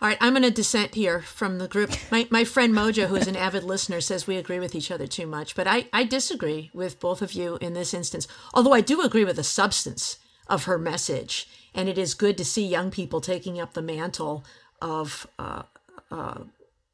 [0.00, 1.90] All right, I'm going to dissent here from the group.
[2.12, 5.08] My, my friend Mojo, who is an avid listener, says we agree with each other
[5.08, 5.56] too much.
[5.56, 9.24] But I, I disagree with both of you in this instance, although I do agree
[9.24, 11.48] with the substance of her message.
[11.74, 14.44] And it is good to see young people taking up the mantle
[14.80, 15.62] of uh,
[16.12, 16.42] uh,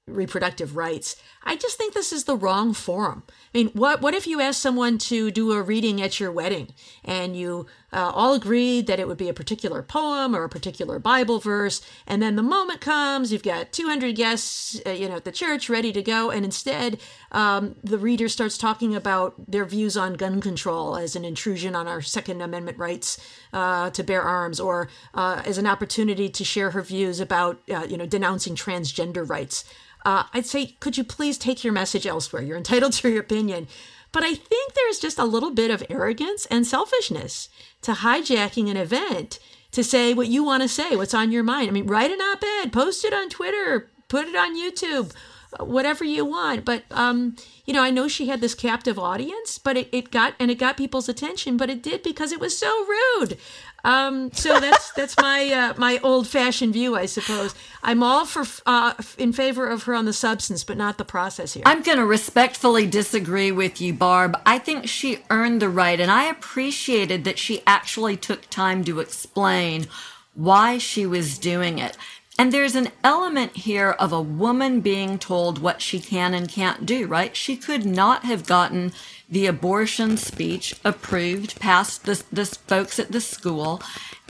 [0.07, 1.17] reproductive rights.
[1.47, 3.23] I just think this is the wrong forum.
[3.55, 6.69] I mean, what what if you asked someone to do a reading at your wedding
[7.05, 10.99] and you uh, all agreed that it would be a particular poem or a particular
[10.99, 15.25] Bible verse, and then the moment comes, you've got 200 guests, uh, you know, at
[15.25, 16.99] the church ready to go, and instead
[17.31, 21.87] um, the reader starts talking about their views on gun control as an intrusion on
[21.87, 23.21] our Second Amendment rights
[23.53, 27.87] uh, to bear arms, or uh, as an opportunity to share her views about, uh,
[27.89, 29.65] you know, denouncing transgender rights
[30.05, 32.43] uh, I'd say, could you please take your message elsewhere?
[32.43, 33.69] You're entitled to your opinion.
[34.13, 37.49] But I think there's just a little bit of arrogance and selfishness
[37.83, 39.41] to hijacking an event
[39.73, 41.69] to say what you want to say, what's on your mind.
[41.69, 45.13] I mean, write an op ed, post it on Twitter, put it on YouTube,
[45.59, 46.65] whatever you want.
[46.65, 50.35] But, um, you know, I know she had this captive audience, but it, it got,
[50.39, 53.37] and it got people's attention, but it did because it was so rude.
[53.85, 57.55] Um, so that's that's my uh, my old fashioned view, I suppose.
[57.83, 61.53] I'm all for uh, in favor of her on the substance, but not the process
[61.53, 61.63] here.
[61.67, 64.41] I'm going to respectfully disagree with you, Barb.
[64.47, 69.01] I think she earned the right, and I appreciated that she actually took time to
[69.01, 69.87] explain
[70.35, 71.97] why she was doing it.
[72.37, 76.85] And there's an element here of a woman being told what she can and can't
[76.85, 77.37] do, right?
[77.37, 78.93] She could not have gotten
[79.35, 83.83] the abortion speech approved past the, the folks at the school.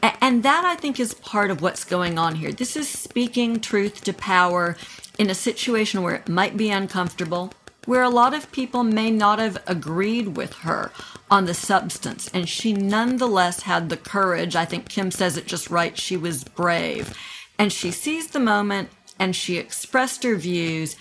[0.03, 2.53] And that I think is part of what's going on here.
[2.53, 4.77] This is speaking truth to power
[5.19, 7.53] in a situation where it might be uncomfortable,
[7.85, 10.91] where a lot of people may not have agreed with her
[11.31, 12.31] on the substance.
[12.33, 14.57] And she nonetheless had the courage.
[14.57, 15.99] I think Kim says it just right.
[15.99, 17.15] She was brave
[17.59, 18.89] and she seized the moment
[19.19, 20.97] and she expressed her views.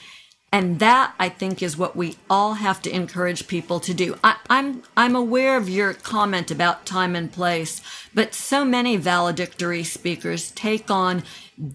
[0.53, 4.19] And that I think is what we all have to encourage people to do.
[4.23, 7.81] I, am I'm, I'm aware of your comment about time and place,
[8.13, 11.23] but so many valedictory speakers take on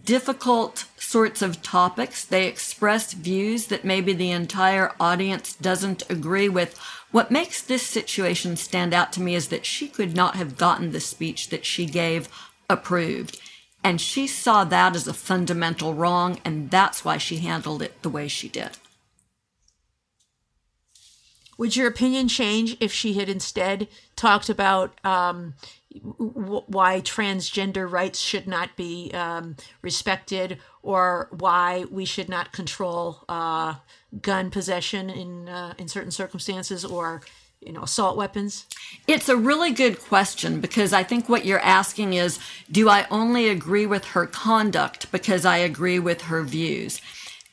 [0.04, 2.24] difficult sorts of topics.
[2.24, 6.78] They express views that maybe the entire audience doesn't agree with.
[7.10, 10.92] What makes this situation stand out to me is that she could not have gotten
[10.92, 12.28] the speech that she gave
[12.70, 13.40] approved.
[13.84, 18.08] And she saw that as a fundamental wrong, and that's why she handled it the
[18.08, 18.70] way she did.
[21.58, 25.54] Would your opinion change if she had instead talked about um,
[25.92, 33.24] w- why transgender rights should not be um, respected or why we should not control
[33.28, 33.74] uh,
[34.22, 37.22] gun possession in uh, in certain circumstances or
[37.60, 38.66] you know, assault weapons?
[39.06, 42.38] It's a really good question because I think what you're asking is
[42.70, 47.00] do I only agree with her conduct because I agree with her views?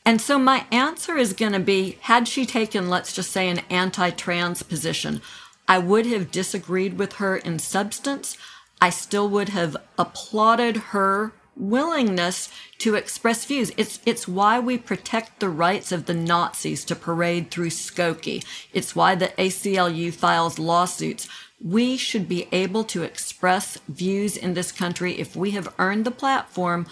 [0.04, 3.62] And so my answer is going to be had she taken, let's just say, an
[3.68, 5.20] anti trans position,
[5.66, 8.38] I would have disagreed with her in substance.
[8.80, 13.72] I still would have applauded her willingness to express views.
[13.76, 18.44] It's, it's why we protect the rights of the Nazis to parade through Skokie.
[18.72, 21.28] It's why the ACLU files lawsuits.
[21.62, 26.10] We should be able to express views in this country if we have earned the
[26.10, 26.86] platform,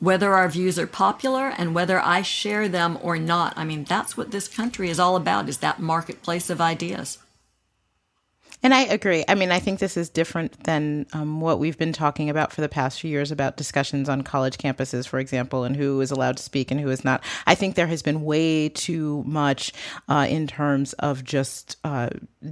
[0.00, 3.54] whether our views are popular and whether I share them or not.
[3.56, 7.18] I mean, that's what this country is all about, is that marketplace of ideas.
[8.62, 9.24] And I agree.
[9.28, 12.60] I mean, I think this is different than um, what we've been talking about for
[12.60, 16.38] the past few years about discussions on college campuses, for example, and who is allowed
[16.38, 17.22] to speak and who is not.
[17.46, 19.72] I think there has been way too much
[20.08, 22.08] uh, in terms of just uh,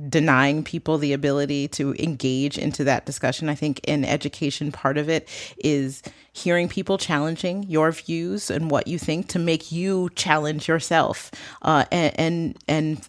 [0.09, 3.49] denying people the ability to engage into that discussion.
[3.49, 5.29] I think in education, part of it
[5.59, 6.03] is
[6.33, 11.33] hearing people challenging your views and what you think to make you challenge yourself
[11.63, 13.09] uh, and, and and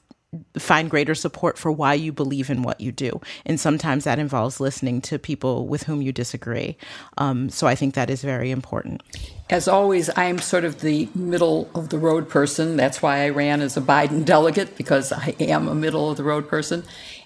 [0.58, 3.22] find greater support for why you believe in what you do.
[3.46, 6.78] And sometimes that involves listening to people with whom you disagree.
[7.18, 9.02] Um, so I think that is very important.
[9.50, 12.76] As always, I'm sort of the middle of the road person.
[12.76, 16.24] That's why I ran as a Biden delegate, because I am a middle of the
[16.24, 16.84] road person.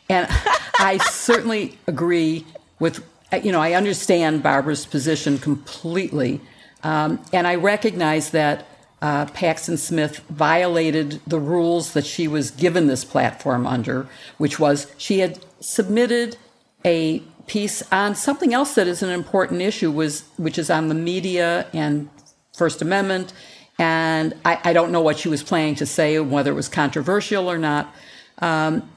[0.07, 0.27] And
[0.79, 2.45] I certainly agree
[2.79, 3.03] with,
[3.43, 6.39] you know, I understand Barbara's position completely.
[6.83, 8.67] Um, and I recognize that
[9.01, 14.91] uh, Paxton Smith violated the rules that she was given this platform under, which was
[14.97, 16.37] she had submitted
[16.85, 20.95] a piece on something else that is an important issue, was which is on the
[20.95, 22.09] media and
[22.55, 23.33] First Amendment.
[23.79, 27.49] And I, I don't know what she was planning to say, whether it was controversial
[27.49, 27.93] or not.
[28.39, 28.89] Um,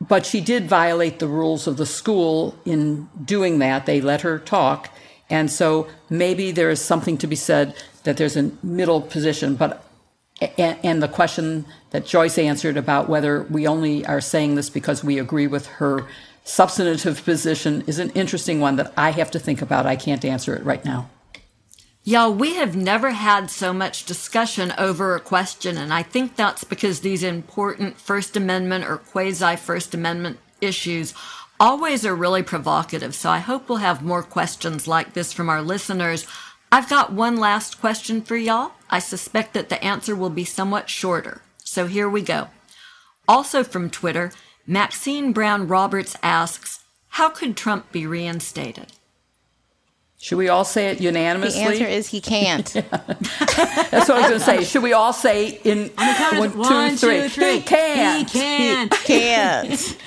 [0.00, 3.86] but she did violate the rules of the school in doing that.
[3.86, 4.90] They let her talk.
[5.28, 7.74] And so maybe there is something to be said
[8.08, 9.54] that there's a middle position.
[9.54, 9.84] But
[10.56, 15.18] and, the question that Joyce answered about whether we only are saying this because we
[15.18, 16.06] agree with her
[16.42, 19.84] substantive position is an interesting one that I have to think about.
[19.84, 21.10] I can't answer it right now.
[22.02, 26.64] Y'all, we have never had so much discussion over a question, and I think that's
[26.64, 31.12] because these important First Amendment or quasi First Amendment issues
[31.60, 33.14] always are really provocative.
[33.14, 36.26] So I hope we'll have more questions like this from our listeners.
[36.70, 38.72] I've got one last question for y'all.
[38.90, 41.42] I suspect that the answer will be somewhat shorter.
[41.64, 42.48] So here we go.
[43.26, 44.32] Also from Twitter,
[44.66, 48.92] Maxine Brown Roberts asks, How could Trump be reinstated?
[50.20, 51.62] Should we all say it unanimously?
[51.62, 52.66] The answer is he can't.
[52.72, 54.64] That's what I was going to say.
[54.64, 57.22] Should we all say in one, one, two, three?
[57.22, 57.52] two, three?
[57.52, 58.28] He can't.
[58.28, 58.94] He can't.
[58.94, 59.98] He can't.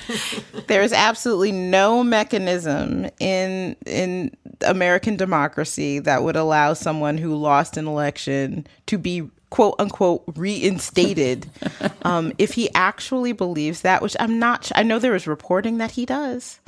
[0.68, 7.88] There's absolutely no mechanism in in American democracy that would allow someone who lost an
[7.88, 11.50] election to be quote unquote reinstated
[12.04, 15.92] um, if he actually believes that which i'm not i know there is reporting that
[15.92, 16.62] he does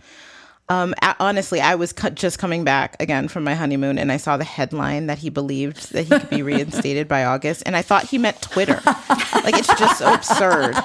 [0.69, 4.37] um, honestly, I was cu- just coming back again from my honeymoon, and I saw
[4.37, 8.05] the headline that he believed that he could be reinstated by August, and I thought
[8.05, 8.81] he meant Twitter.
[8.85, 10.75] like it's just so absurd.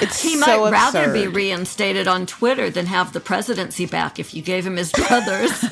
[0.00, 1.12] It's he so might rather absurd.
[1.14, 5.52] be reinstated on Twitter than have the presidency back if you gave him his brothers.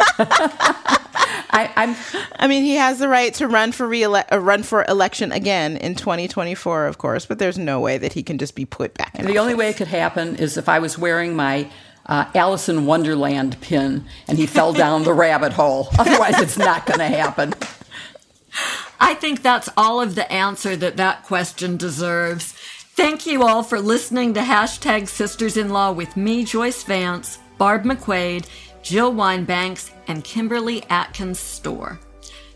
[1.48, 1.96] I, am
[2.38, 5.76] I mean, he has the right to run for re uh, run for election again
[5.76, 7.26] in 2024, of course.
[7.26, 9.12] But there's no way that he can just be put back.
[9.14, 9.36] the office.
[9.36, 11.70] only way it could happen is if I was wearing my
[12.06, 15.88] uh, Alice in Wonderland pin and he fell down the rabbit hole.
[15.98, 17.54] Otherwise, it's not going to happen.
[18.98, 22.54] I think that's all of the answer that that question deserves.
[22.96, 27.84] Thank you all for listening to hashtag Sisters in Law with me, Joyce Vance, Barb
[27.84, 28.46] McQuade,
[28.82, 31.98] Jill Wine-Banks, and Kimberly Atkins Stohr.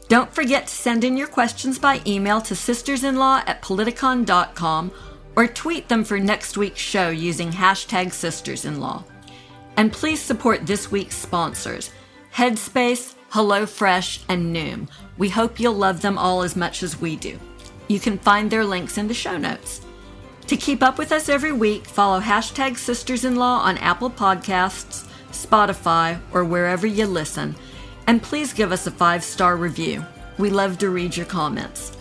[0.08, 4.90] Don't forget to send in your questions by email to sistersinlaw at politicon.com
[5.36, 9.04] or tweet them for next week's show using hashtag sistersinlaw.
[9.76, 11.90] And please support this week's sponsors
[12.34, 14.88] Headspace, HelloFresh, and Noom.
[15.18, 17.38] We hope you'll love them all as much as we do.
[17.88, 19.82] You can find their links in the show notes.
[20.50, 25.06] To keep up with us every week, follow hashtag Sisters in Law on Apple Podcasts,
[25.30, 27.54] Spotify, or wherever you listen.
[28.08, 30.04] And please give us a five star review.
[30.38, 31.96] We love to read your comments.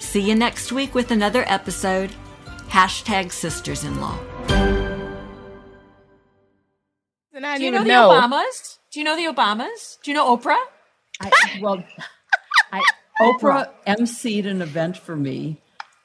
[0.00, 2.10] See you next week with another episode.
[2.68, 4.18] Hashtag Sisters in Law.
[7.32, 8.08] And I Do you know the know.
[8.08, 8.78] Obamas?
[8.90, 9.98] Do you know the Obamas?
[10.02, 10.58] Do you know Oprah?
[11.20, 11.30] I,
[11.62, 11.84] well,
[12.72, 12.82] I,
[13.20, 15.60] Oprah emceed an event for me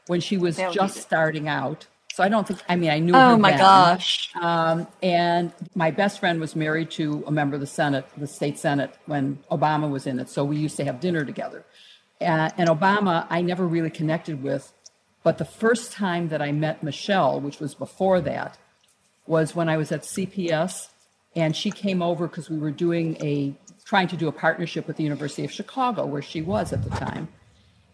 [0.10, 1.86] when she was just starting out.
[2.16, 3.38] So I don't think, I mean, I knew oh her.
[3.38, 3.60] my then.
[3.60, 4.32] gosh.
[4.42, 8.58] Um, and my best friend was married to a member of the Senate, the state
[8.58, 10.28] Senate, when Obama was in it.
[10.28, 11.64] So we used to have dinner together.
[12.20, 14.74] Uh, and Obama, I never really connected with.
[15.22, 18.58] But the first time that I met Michelle, which was before that,
[19.28, 20.88] was when I was at CPS
[21.36, 23.54] and she came over because we were doing a
[23.86, 26.90] trying to do a partnership with the University of Chicago, where she was at the
[26.90, 27.28] time.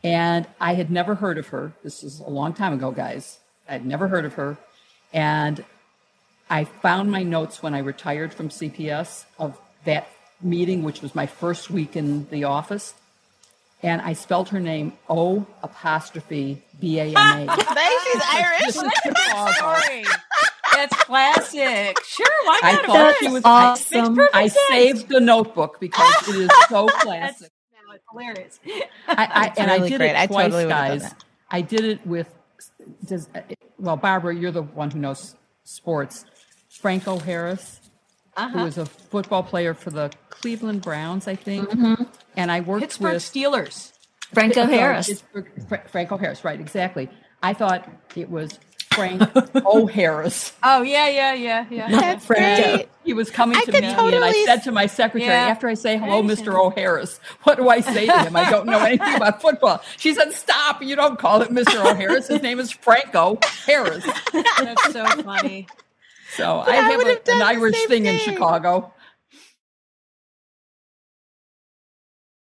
[0.06, 1.74] And I had never heard of her.
[1.84, 3.40] This is a long time ago, guys.
[3.68, 4.56] I'd never heard of her.
[5.12, 5.66] And
[6.48, 10.08] I found my notes when I retired from CPS of that
[10.44, 12.94] meeting, which was my first week in the office.
[13.82, 17.56] And I spelled her name O apostrophe B A M A.
[17.58, 18.76] She's Irish.
[20.72, 22.00] That's classic.
[22.06, 22.84] Sure, why not?
[22.84, 24.20] I thought she was awesome.
[24.20, 27.52] I, I saved the notebook because it is so classic.
[28.18, 28.88] It's hilarious.
[29.08, 30.16] I, I, and really I did great.
[30.16, 31.16] it twice, totally guys.
[31.50, 32.34] I did it with.
[33.06, 33.28] Does,
[33.78, 36.26] well, Barbara, you're the one who knows sports.
[36.70, 37.80] Franco Harris,
[38.36, 38.58] uh-huh.
[38.58, 42.04] who was a football player for the Cleveland Browns, I think, mm-hmm.
[42.36, 43.92] and I worked Pittsburgh with Steelers.
[44.34, 45.24] Franco Harris.
[45.88, 46.60] Franco Harris, right?
[46.60, 47.10] Exactly.
[47.42, 48.60] I thought it was
[48.96, 49.22] Frank
[49.66, 50.54] O'Harris.
[50.64, 51.90] Oh yeah, yeah, yeah, yeah.
[51.90, 52.88] That's great.
[53.04, 54.16] He was coming I to me, totally...
[54.16, 55.48] and I said to my secretary yeah.
[55.48, 56.56] after I say hello, Mr.
[56.60, 58.36] O'Harris, what do I say to him?
[58.36, 59.82] I don't know anything about football.
[59.98, 60.82] She said, "Stop!
[60.82, 61.86] You don't call it Mr.
[61.86, 62.28] O'Harris.
[62.28, 65.68] His name is Franco Harris." That's so funny.
[66.36, 68.92] So I, I have a, an Irish thing, thing, in Chicago.